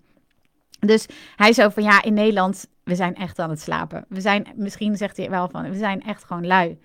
Dus 0.80 1.08
hij 1.36 1.54
zo 1.54 1.70
van 1.70 1.84
ja, 1.84 2.04
in 2.04 2.14
Nederland, 2.14 2.68
we 2.84 2.96
zijn 2.96 3.16
echt 3.16 3.40
aan 3.40 3.50
het 3.50 3.62
slapen. 3.62 4.06
We 4.10 4.22
zijn, 4.22 4.48
misschien 4.56 4.98
zegt 4.98 5.18
hij 5.18 5.30
wel 5.30 5.50
van, 5.50 5.70
we 5.70 5.78
zijn 5.78 6.02
echt 6.02 6.24
gewoon 6.24 6.48
lui. 6.48 6.78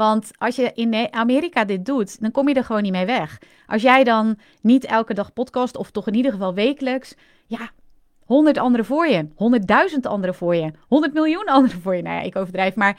Want 0.00 0.30
als 0.38 0.56
je 0.56 0.72
in 0.74 1.12
Amerika 1.12 1.64
dit 1.64 1.86
doet, 1.86 2.20
dan 2.20 2.30
kom 2.30 2.48
je 2.48 2.54
er 2.54 2.64
gewoon 2.64 2.82
niet 2.82 2.92
mee 2.92 3.06
weg. 3.06 3.38
Als 3.66 3.82
jij 3.82 4.04
dan 4.04 4.38
niet 4.60 4.84
elke 4.84 5.14
dag 5.14 5.32
podcast, 5.32 5.76
of 5.76 5.90
toch 5.90 6.06
in 6.06 6.14
ieder 6.14 6.32
geval 6.32 6.54
wekelijks, 6.54 7.14
ja, 7.46 7.70
honderd 8.24 8.58
anderen 8.58 8.86
voor 8.86 9.06
je, 9.06 9.28
honderdduizend 9.34 10.06
anderen 10.06 10.34
voor 10.34 10.54
je, 10.54 10.72
honderd 10.88 11.12
miljoen 11.12 11.44
anderen 11.56 11.80
voor 11.80 11.96
je. 11.96 12.02
Nou 12.02 12.16
ja, 12.16 12.22
ik 12.22 12.36
overdrijf, 12.36 12.74
maar 12.74 12.98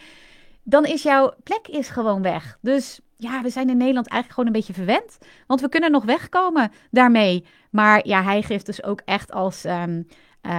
dan 0.64 0.86
is 0.86 1.04
jouw 1.04 1.34
plek 1.44 1.68
is 1.68 1.90
gewoon 1.90 2.22
weg. 2.22 2.58
Dus 2.62 3.00
ja, 3.18 3.42
we 3.42 3.50
zijn 3.50 3.70
in 3.70 3.78
Nederland 3.78 4.08
eigenlijk 4.08 4.34
gewoon 4.40 4.46
een 4.46 4.66
beetje 4.66 4.84
verwend. 4.84 5.18
Want 5.48 5.62
we 5.62 5.70
kunnen 5.70 5.92
nog 5.92 6.04
wegkomen 6.04 6.72
daarmee. 6.92 7.46
Maar 7.72 8.08
ja, 8.08 8.24
hij 8.24 8.42
geeft 8.42 8.66
dus 8.66 8.84
ook 8.84 9.02
echt 9.06 9.32
als, 9.32 9.66
um, 9.66 10.08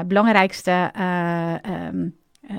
belangrijkste 0.06 0.90
ehm, 0.92 2.08
uh, 2.50 2.56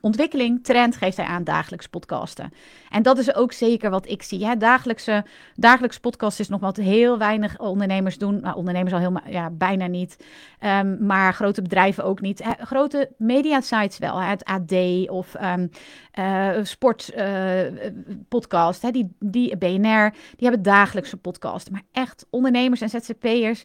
ontwikkeling, 0.00 0.64
trend, 0.64 0.96
geeft 0.96 1.16
hij 1.16 1.26
aan 1.26 1.44
dagelijks 1.44 1.86
podcasten. 1.86 2.52
En 2.90 3.02
dat 3.02 3.18
is 3.18 3.34
ook 3.34 3.52
zeker 3.52 3.90
wat 3.90 4.08
ik 4.08 4.22
zie. 4.22 4.46
Hè? 4.46 4.56
Dagelijkse, 4.56 5.24
dagelijks 5.54 5.98
podcast 5.98 6.40
is 6.40 6.48
nog 6.48 6.60
wat 6.60 6.76
heel 6.76 7.18
weinig 7.18 7.58
ondernemers 7.58 8.18
doen. 8.18 8.40
Nou, 8.40 8.56
ondernemers 8.56 8.92
al 8.92 8.98
helemaal, 8.98 9.22
ja, 9.26 9.50
bijna 9.50 9.86
niet. 9.86 10.24
Um, 10.64 11.06
maar 11.06 11.34
grote 11.34 11.62
bedrijven 11.62 12.04
ook 12.04 12.20
niet. 12.20 12.44
Hè? 12.44 12.52
Grote 12.58 13.10
media 13.18 13.60
sites 13.60 13.98
wel. 13.98 14.20
Hè? 14.20 14.28
Het 14.28 14.44
AD 14.44 14.72
of 15.08 15.34
um, 15.42 15.70
uh, 16.18 16.50
sportpodcast. 16.62 18.92
Die, 18.92 19.16
die 19.18 19.56
BNR, 19.56 20.10
die 20.10 20.48
hebben 20.48 20.62
dagelijkse 20.62 21.16
podcast. 21.16 21.70
Maar 21.70 21.82
echt 21.92 22.26
ondernemers 22.30 22.80
en 22.80 22.88
ZZP'ers 22.88 23.62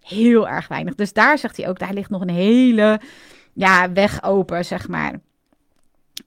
heel 0.00 0.48
erg 0.48 0.68
weinig. 0.68 0.94
Dus 0.94 1.12
daar 1.12 1.38
zegt 1.38 1.56
hij 1.56 1.68
ook, 1.68 1.78
daar 1.78 1.94
ligt 1.94 2.10
nog 2.10 2.20
een 2.20 2.30
hele 2.30 3.00
ja, 3.52 3.92
weg 3.92 4.22
open, 4.22 4.64
zeg 4.64 4.88
maar. 4.88 5.12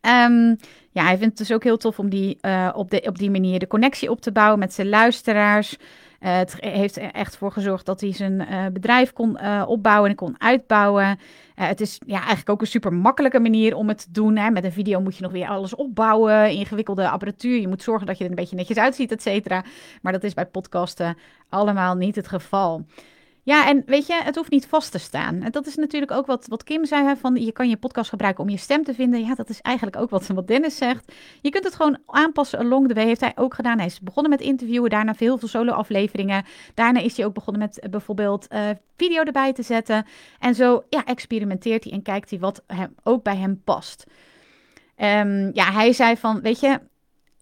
Um, 0.01 0.57
ja, 0.91 1.03
hij 1.03 1.17
vindt 1.17 1.39
het 1.39 1.47
dus 1.47 1.53
ook 1.53 1.63
heel 1.63 1.77
tof 1.77 1.99
om 1.99 2.09
die, 2.09 2.38
uh, 2.41 2.69
op, 2.73 2.89
de, 2.89 3.01
op 3.07 3.17
die 3.17 3.31
manier 3.31 3.59
de 3.59 3.67
connectie 3.67 4.11
op 4.11 4.21
te 4.21 4.31
bouwen 4.31 4.59
met 4.59 4.73
zijn 4.73 4.89
luisteraars. 4.89 5.77
Uh, 6.19 6.38
het 6.38 6.55
heeft 6.59 6.97
er 6.97 7.11
echt 7.11 7.38
voor 7.38 7.51
gezorgd 7.51 7.85
dat 7.85 8.01
hij 8.01 8.13
zijn 8.13 8.33
uh, 8.41 8.65
bedrijf 8.73 9.13
kon 9.13 9.39
opbouwen 9.65 10.09
en 10.09 10.15
kon 10.15 10.35
uitbouwen. 10.38 11.19
het 11.55 11.81
is 11.81 11.99
ja, 12.05 12.17
eigenlijk 12.17 12.49
ook 12.49 12.61
een 12.61 12.67
super 12.67 12.93
makkelijke 12.93 13.39
manier 13.39 13.75
om 13.75 13.88
het 13.88 13.97
te 13.97 14.11
doen. 14.11 14.35
Hè. 14.35 14.49
Met 14.49 14.63
een 14.63 14.71
video 14.71 15.01
moet 15.01 15.15
je 15.15 15.23
nog 15.23 15.31
weer 15.31 15.47
alles 15.47 15.75
opbouwen, 15.75 16.49
ingewikkelde 16.51 17.09
apparatuur. 17.09 17.59
Je 17.59 17.67
moet 17.67 17.83
zorgen 17.83 18.07
dat 18.07 18.17
je 18.17 18.23
er 18.23 18.29
een 18.29 18.35
beetje 18.35 18.55
netjes 18.55 18.77
uitziet, 18.77 19.11
et 19.11 19.21
cetera. 19.21 19.63
Maar 20.01 20.13
dat 20.13 20.23
is 20.23 20.33
bij 20.33 20.45
podcasten 20.45 21.17
allemaal 21.49 21.95
niet 21.95 22.15
het 22.15 22.27
geval. 22.27 22.85
Ja, 23.45 23.67
en 23.67 23.84
weet 23.86 24.08
je, 24.08 24.21
het 24.23 24.36
hoeft 24.36 24.51
niet 24.51 24.65
vast 24.65 24.91
te 24.91 24.97
staan. 24.97 25.41
En 25.41 25.51
dat 25.51 25.65
is 25.67 25.75
natuurlijk 25.75 26.12
ook 26.12 26.25
wat, 26.25 26.45
wat 26.47 26.63
Kim 26.63 26.86
zei, 26.86 27.05
hè, 27.05 27.15
van 27.15 27.36
je 27.36 27.51
kan 27.51 27.69
je 27.69 27.77
podcast 27.77 28.10
gebruiken 28.10 28.43
om 28.43 28.49
je 28.49 28.58
stem 28.58 28.84
te 28.84 28.93
vinden. 28.93 29.25
Ja, 29.25 29.36
dat 29.36 29.49
is 29.49 29.62
eigenlijk 29.62 29.97
ook 29.97 30.10
wat, 30.10 30.27
wat 30.27 30.47
Dennis 30.47 30.77
zegt. 30.77 31.12
Je 31.41 31.49
kunt 31.49 31.63
het 31.63 31.75
gewoon 31.75 31.97
aanpassen 32.05 32.60
along 32.60 32.88
the 32.88 32.93
way, 32.93 33.05
heeft 33.05 33.21
hij 33.21 33.31
ook 33.36 33.53
gedaan. 33.53 33.77
Hij 33.77 33.88
is 33.88 33.99
begonnen 33.99 34.31
met 34.31 34.41
interviewen, 34.41 34.89
daarna 34.89 35.13
veel, 35.13 35.38
veel 35.38 35.47
solo-afleveringen. 35.47 36.45
Daarna 36.73 36.99
is 36.99 37.17
hij 37.17 37.25
ook 37.25 37.34
begonnen 37.34 37.62
met 37.62 37.84
uh, 37.84 37.89
bijvoorbeeld 37.89 38.47
uh, 38.53 38.69
video 38.95 39.23
erbij 39.23 39.53
te 39.53 39.63
zetten. 39.63 40.05
En 40.39 40.55
zo 40.55 40.84
ja, 40.89 41.05
experimenteert 41.05 41.84
hij 41.84 41.93
en 41.93 42.01
kijkt 42.01 42.29
hij 42.29 42.39
wat 42.39 42.63
hem, 42.67 42.95
ook 43.03 43.23
bij 43.23 43.38
hem 43.38 43.62
past. 43.63 44.05
Um, 44.97 45.49
ja, 45.53 45.71
hij 45.71 45.93
zei 45.93 46.17
van, 46.17 46.41
weet 46.41 46.60
je, 46.60 46.79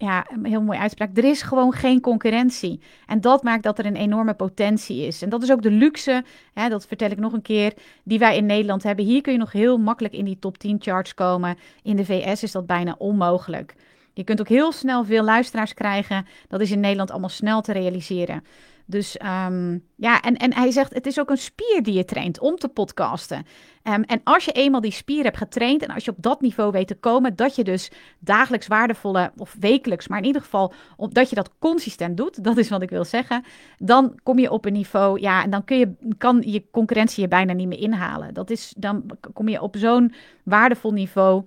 ja, 0.03 0.25
een 0.29 0.45
heel 0.45 0.61
mooi 0.61 0.79
uitspraak. 0.79 1.17
Er 1.17 1.23
is 1.23 1.41
gewoon 1.41 1.73
geen 1.73 2.01
concurrentie. 2.01 2.79
En 3.05 3.21
dat 3.21 3.43
maakt 3.43 3.63
dat 3.63 3.79
er 3.79 3.85
een 3.85 3.95
enorme 3.95 4.33
potentie 4.33 5.05
is. 5.05 5.21
En 5.21 5.29
dat 5.29 5.43
is 5.43 5.51
ook 5.51 5.61
de 5.61 5.71
luxe, 5.71 6.23
hè, 6.53 6.69
dat 6.69 6.87
vertel 6.87 7.09
ik 7.11 7.19
nog 7.19 7.33
een 7.33 7.41
keer, 7.41 7.73
die 8.03 8.19
wij 8.19 8.37
in 8.37 8.45
Nederland 8.45 8.83
hebben. 8.83 9.05
Hier 9.05 9.21
kun 9.21 9.33
je 9.33 9.39
nog 9.39 9.51
heel 9.51 9.77
makkelijk 9.77 10.13
in 10.13 10.25
die 10.25 10.39
top 10.39 10.57
10 10.57 10.77
charts 10.81 11.13
komen. 11.13 11.57
In 11.83 11.95
de 11.95 12.05
VS 12.05 12.43
is 12.43 12.51
dat 12.51 12.65
bijna 12.65 12.95
onmogelijk. 12.97 13.75
Je 14.13 14.23
kunt 14.23 14.39
ook 14.39 14.47
heel 14.47 14.71
snel 14.71 15.05
veel 15.05 15.23
luisteraars 15.23 15.73
krijgen. 15.73 16.25
Dat 16.47 16.61
is 16.61 16.71
in 16.71 16.79
Nederland 16.79 17.11
allemaal 17.11 17.29
snel 17.29 17.61
te 17.61 17.71
realiseren. 17.71 18.43
Dus 18.85 19.17
um, 19.45 19.87
ja, 19.95 20.21
en, 20.21 20.37
en 20.37 20.53
hij 20.53 20.71
zegt, 20.71 20.93
het 20.93 21.05
is 21.05 21.19
ook 21.19 21.29
een 21.29 21.37
spier 21.37 21.83
die 21.83 21.93
je 21.93 22.05
traint 22.05 22.39
om 22.39 22.55
te 22.55 22.67
podcasten. 22.67 23.45
Um, 23.83 24.03
en 24.03 24.21
als 24.23 24.45
je 24.45 24.51
eenmaal 24.51 24.81
die 24.81 24.91
spier 24.91 25.23
hebt 25.23 25.37
getraind 25.37 25.83
en 25.83 25.93
als 25.93 26.05
je 26.05 26.11
op 26.11 26.17
dat 26.19 26.41
niveau 26.41 26.71
weet 26.71 26.87
te 26.87 26.95
komen, 26.95 27.35
dat 27.35 27.55
je 27.55 27.63
dus 27.63 27.91
dagelijks 28.19 28.67
waardevolle, 28.67 29.31
of 29.37 29.55
wekelijks, 29.59 30.07
maar 30.07 30.19
in 30.19 30.25
ieder 30.25 30.41
geval, 30.41 30.73
dat 30.97 31.29
je 31.29 31.35
dat 31.35 31.51
consistent 31.59 32.17
doet, 32.17 32.43
dat 32.43 32.57
is 32.57 32.69
wat 32.69 32.81
ik 32.81 32.89
wil 32.89 33.05
zeggen, 33.05 33.43
dan 33.77 34.19
kom 34.23 34.39
je 34.39 34.51
op 34.51 34.65
een 34.65 34.73
niveau, 34.73 35.19
ja, 35.19 35.43
en 35.43 35.49
dan 35.49 35.63
kun 35.63 35.77
je, 35.77 35.93
kan 36.17 36.41
je 36.45 36.69
concurrentie 36.71 37.21
je 37.21 37.27
bijna 37.27 37.53
niet 37.53 37.67
meer 37.67 37.79
inhalen. 37.79 38.33
Dat 38.33 38.49
is, 38.49 38.73
dan 38.77 39.05
kom 39.33 39.49
je 39.49 39.61
op 39.61 39.75
zo'n 39.77 40.13
waardevol 40.43 40.91
niveau 40.91 41.43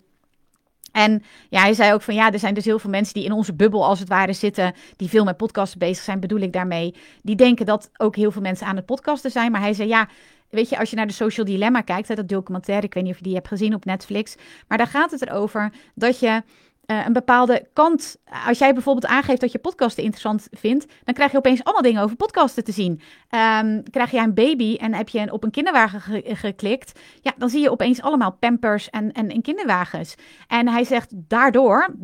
en 0.93 1.23
ja, 1.49 1.61
hij 1.61 1.75
zei 1.75 1.93
ook 1.93 2.03
van 2.03 2.15
ja, 2.15 2.33
er 2.33 2.39
zijn 2.39 2.55
dus 2.55 2.65
heel 2.65 2.79
veel 2.79 2.91
mensen 2.91 3.15
die 3.15 3.25
in 3.25 3.33
onze 3.33 3.55
bubbel 3.55 3.85
als 3.85 3.99
het 3.99 4.09
ware 4.09 4.33
zitten, 4.33 4.75
die 4.97 5.09
veel 5.09 5.25
met 5.25 5.37
podcasten 5.37 5.79
bezig 5.79 6.05
zijn, 6.05 6.21
bedoel 6.21 6.41
ik 6.41 6.53
daarmee. 6.53 6.95
Die 7.23 7.37
denken 7.37 7.67
dat 7.67 7.91
ook 7.97 8.17
heel 8.17 8.31
veel 8.31 8.43
mensen 8.43 8.67
aan 8.67 8.77
het 8.77 8.87
podcasten 8.87 9.31
zijn. 9.31 9.53
Maar 9.53 9.61
hij 9.61 9.73
zei 9.73 9.89
ja, 9.89 10.09
weet 10.51 10.69
je, 10.69 10.79
als 10.79 10.91
je 10.91 10.97
naar 10.97 11.07
de 11.07 11.13
Social 11.13 11.47
Dilemma 11.47 11.81
kijkt, 11.81 12.17
dat 12.17 12.29
documentaire, 12.29 12.87
ik 12.87 12.95
weet 12.95 13.03
niet 13.03 13.13
of 13.13 13.19
je 13.19 13.25
die 13.25 13.35
hebt 13.35 13.49
gezien 13.49 13.75
op 13.75 13.85
Netflix, 13.85 14.35
maar 14.69 14.79
daar 14.79 14.87
gaat 14.87 15.11
het 15.11 15.23
erover 15.23 15.73
dat 15.95 16.19
je 16.19 16.43
uh, 16.87 17.07
een 17.07 17.13
bepaalde 17.13 17.69
kant. 17.73 18.17
Als 18.47 18.59
jij 18.59 18.73
bijvoorbeeld 18.73 19.07
aangeeft 19.07 19.41
dat 19.41 19.53
je 19.53 19.59
podcasten 19.59 20.03
interessant 20.03 20.49
vindt, 20.51 20.87
dan 21.05 21.15
krijg 21.15 21.31
je 21.33 21.39
opeens 21.39 21.65
allemaal 21.65 21.83
dingen 21.83 22.03
over 22.03 22.17
podcasten 22.17 22.65
te 22.65 22.73
zien. 22.73 23.01
Um, 23.63 23.91
krijg 23.91 24.11
jij 24.11 24.23
een 24.23 24.35
baby 24.35 24.77
en 24.77 24.95
heb 24.95 25.09
je 25.09 25.33
op 25.33 25.45
een 25.45 25.51
kinderwagen 25.51 26.23
geklikt, 26.37 27.01
ja, 27.21 27.33
dan 27.37 27.49
zie 27.49 27.61
je 27.61 27.71
opeens 27.71 28.03
allemaal 28.03 28.33
pampers 28.33 28.91
en, 28.91 29.13
en, 29.13 29.29
en, 29.29 29.43
kinderwagens. 29.43 30.15
En 30.49 30.69
hij 30.69 30.85
zegt, 30.85 31.13
daardoor 31.15 31.95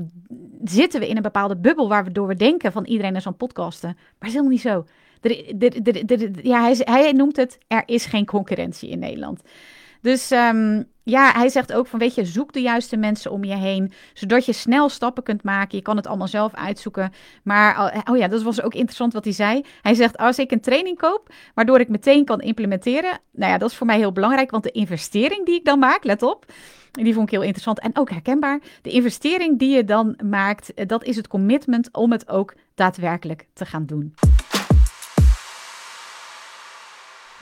zitten 0.64 1.00
we 1.00 1.08
in 1.08 1.16
een 1.16 1.22
bepaalde 1.22 1.56
bubbel 1.56 1.88
waardoor 1.88 2.26
we 2.26 2.36
denken 2.36 2.72
van 2.72 2.84
iedereen 2.84 3.16
is 3.16 3.26
aan 3.26 3.36
podcasten. 3.36 3.96
Maar 4.18 4.28
is 4.28 4.34
helemaal 4.34 4.52
niet 4.52 4.60
zo. 4.60 4.84
ja, 6.42 6.60
hij, 6.60 6.76
hij 6.78 7.12
noemt 7.12 7.36
het, 7.36 7.58
er 7.66 7.82
is 7.86 8.06
geen 8.06 8.26
concurrentie 8.26 8.88
in 8.88 8.98
Nederland. 8.98 9.42
Dus 10.02 10.30
um, 10.30 10.90
ja, 11.02 11.32
hij 11.32 11.48
zegt 11.48 11.72
ook 11.72 11.86
van, 11.86 11.98
weet 11.98 12.14
je, 12.14 12.24
zoek 12.24 12.52
de 12.52 12.60
juiste 12.60 12.96
mensen 12.96 13.30
om 13.30 13.44
je 13.44 13.56
heen, 13.56 13.92
zodat 14.14 14.46
je 14.46 14.52
snel 14.52 14.88
stappen 14.88 15.22
kunt 15.22 15.42
maken. 15.42 15.76
Je 15.76 15.82
kan 15.82 15.96
het 15.96 16.06
allemaal 16.06 16.28
zelf 16.28 16.54
uitzoeken. 16.54 17.12
Maar, 17.42 18.02
oh 18.10 18.16
ja, 18.16 18.28
dat 18.28 18.42
was 18.42 18.62
ook 18.62 18.74
interessant 18.74 19.12
wat 19.12 19.24
hij 19.24 19.32
zei. 19.32 19.64
Hij 19.82 19.94
zegt, 19.94 20.16
als 20.16 20.38
ik 20.38 20.50
een 20.50 20.60
training 20.60 20.98
koop, 20.98 21.34
waardoor 21.54 21.80
ik 21.80 21.88
meteen 21.88 22.24
kan 22.24 22.40
implementeren, 22.40 23.20
nou 23.32 23.52
ja, 23.52 23.58
dat 23.58 23.70
is 23.70 23.76
voor 23.76 23.86
mij 23.86 23.98
heel 23.98 24.12
belangrijk, 24.12 24.50
want 24.50 24.62
de 24.62 24.70
investering 24.70 25.46
die 25.46 25.54
ik 25.54 25.64
dan 25.64 25.78
maak, 25.78 26.04
let 26.04 26.22
op, 26.22 26.46
die 26.92 27.14
vond 27.14 27.26
ik 27.26 27.32
heel 27.32 27.42
interessant 27.42 27.80
en 27.80 27.96
ook 27.96 28.10
herkenbaar. 28.10 28.60
De 28.82 28.90
investering 28.90 29.58
die 29.58 29.76
je 29.76 29.84
dan 29.84 30.18
maakt, 30.24 30.88
dat 30.88 31.04
is 31.04 31.16
het 31.16 31.28
commitment 31.28 31.88
om 31.92 32.12
het 32.12 32.28
ook 32.28 32.54
daadwerkelijk 32.74 33.46
te 33.52 33.66
gaan 33.66 33.86
doen. 33.86 34.14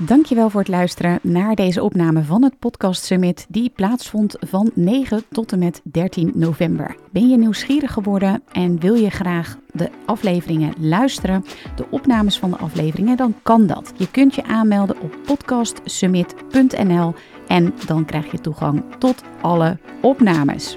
Dankjewel 0.07 0.51
voor 0.51 0.61
het 0.61 0.69
luisteren 0.69 1.19
naar 1.23 1.55
deze 1.55 1.83
opname 1.83 2.23
van 2.23 2.43
het 2.43 2.59
Podcast 2.59 3.05
Summit 3.05 3.47
die 3.49 3.71
plaatsvond 3.75 4.37
van 4.41 4.71
9 4.75 5.23
tot 5.31 5.53
en 5.53 5.59
met 5.59 5.81
13 5.85 6.33
november. 6.35 6.97
Ben 7.11 7.29
je 7.29 7.37
nieuwsgierig 7.37 7.93
geworden 7.93 8.43
en 8.53 8.81
wil 8.81 8.95
je 8.95 9.11
graag 9.11 9.59
de 9.73 9.91
afleveringen 10.07 10.75
luisteren, 10.79 11.45
de 11.77 11.87
opnames 11.91 12.39
van 12.39 12.51
de 12.51 12.57
afleveringen, 12.57 13.17
dan 13.17 13.35
kan 13.43 13.67
dat. 13.67 13.93
Je 13.97 14.11
kunt 14.11 14.35
je 14.35 14.45
aanmelden 14.45 15.01
op 15.01 15.17
podcastsummit.nl 15.27 17.15
en 17.47 17.75
dan 17.87 18.05
krijg 18.05 18.31
je 18.31 18.41
toegang 18.41 18.83
tot 18.99 19.23
alle 19.41 19.79
opnames. 20.01 20.77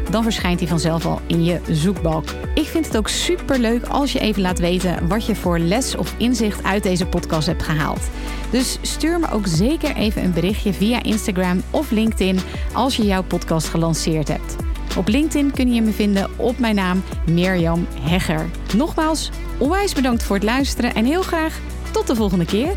dan 0.11 0.23
verschijnt 0.23 0.59
hij 0.59 0.69
vanzelf 0.69 1.05
al 1.05 1.21
in 1.27 1.43
je 1.43 1.59
zoekbalk. 1.69 2.25
Ik 2.53 2.65
vind 2.67 2.85
het 2.85 2.97
ook 2.97 3.07
super 3.07 3.59
leuk 3.59 3.85
als 3.85 4.11
je 4.11 4.19
even 4.19 4.41
laat 4.41 4.59
weten 4.59 5.07
wat 5.07 5.25
je 5.25 5.35
voor 5.35 5.59
les 5.59 5.95
of 5.95 6.13
inzicht 6.17 6.63
uit 6.63 6.83
deze 6.83 7.05
podcast 7.05 7.47
hebt 7.47 7.63
gehaald. 7.63 8.09
Dus 8.51 8.77
stuur 8.81 9.19
me 9.19 9.31
ook 9.31 9.47
zeker 9.47 9.95
even 9.95 10.23
een 10.23 10.33
berichtje 10.33 10.73
via 10.73 11.03
Instagram 11.03 11.61
of 11.69 11.91
LinkedIn 11.91 12.39
als 12.73 12.95
je 12.95 13.05
jouw 13.05 13.23
podcast 13.23 13.67
gelanceerd 13.67 14.27
hebt. 14.27 14.55
Op 14.97 15.07
LinkedIn 15.07 15.51
kun 15.51 15.73
je 15.73 15.81
me 15.81 15.91
vinden 15.91 16.29
op 16.35 16.59
mijn 16.59 16.75
naam 16.75 17.03
Mirjam 17.25 17.87
Hegger. 18.01 18.49
Nogmaals, 18.75 19.29
onwijs 19.57 19.93
bedankt 19.93 20.23
voor 20.23 20.35
het 20.35 20.45
luisteren 20.45 20.95
en 20.95 21.05
heel 21.05 21.21
graag 21.21 21.59
tot 21.91 22.07
de 22.07 22.15
volgende 22.15 22.45
keer. 22.45 22.75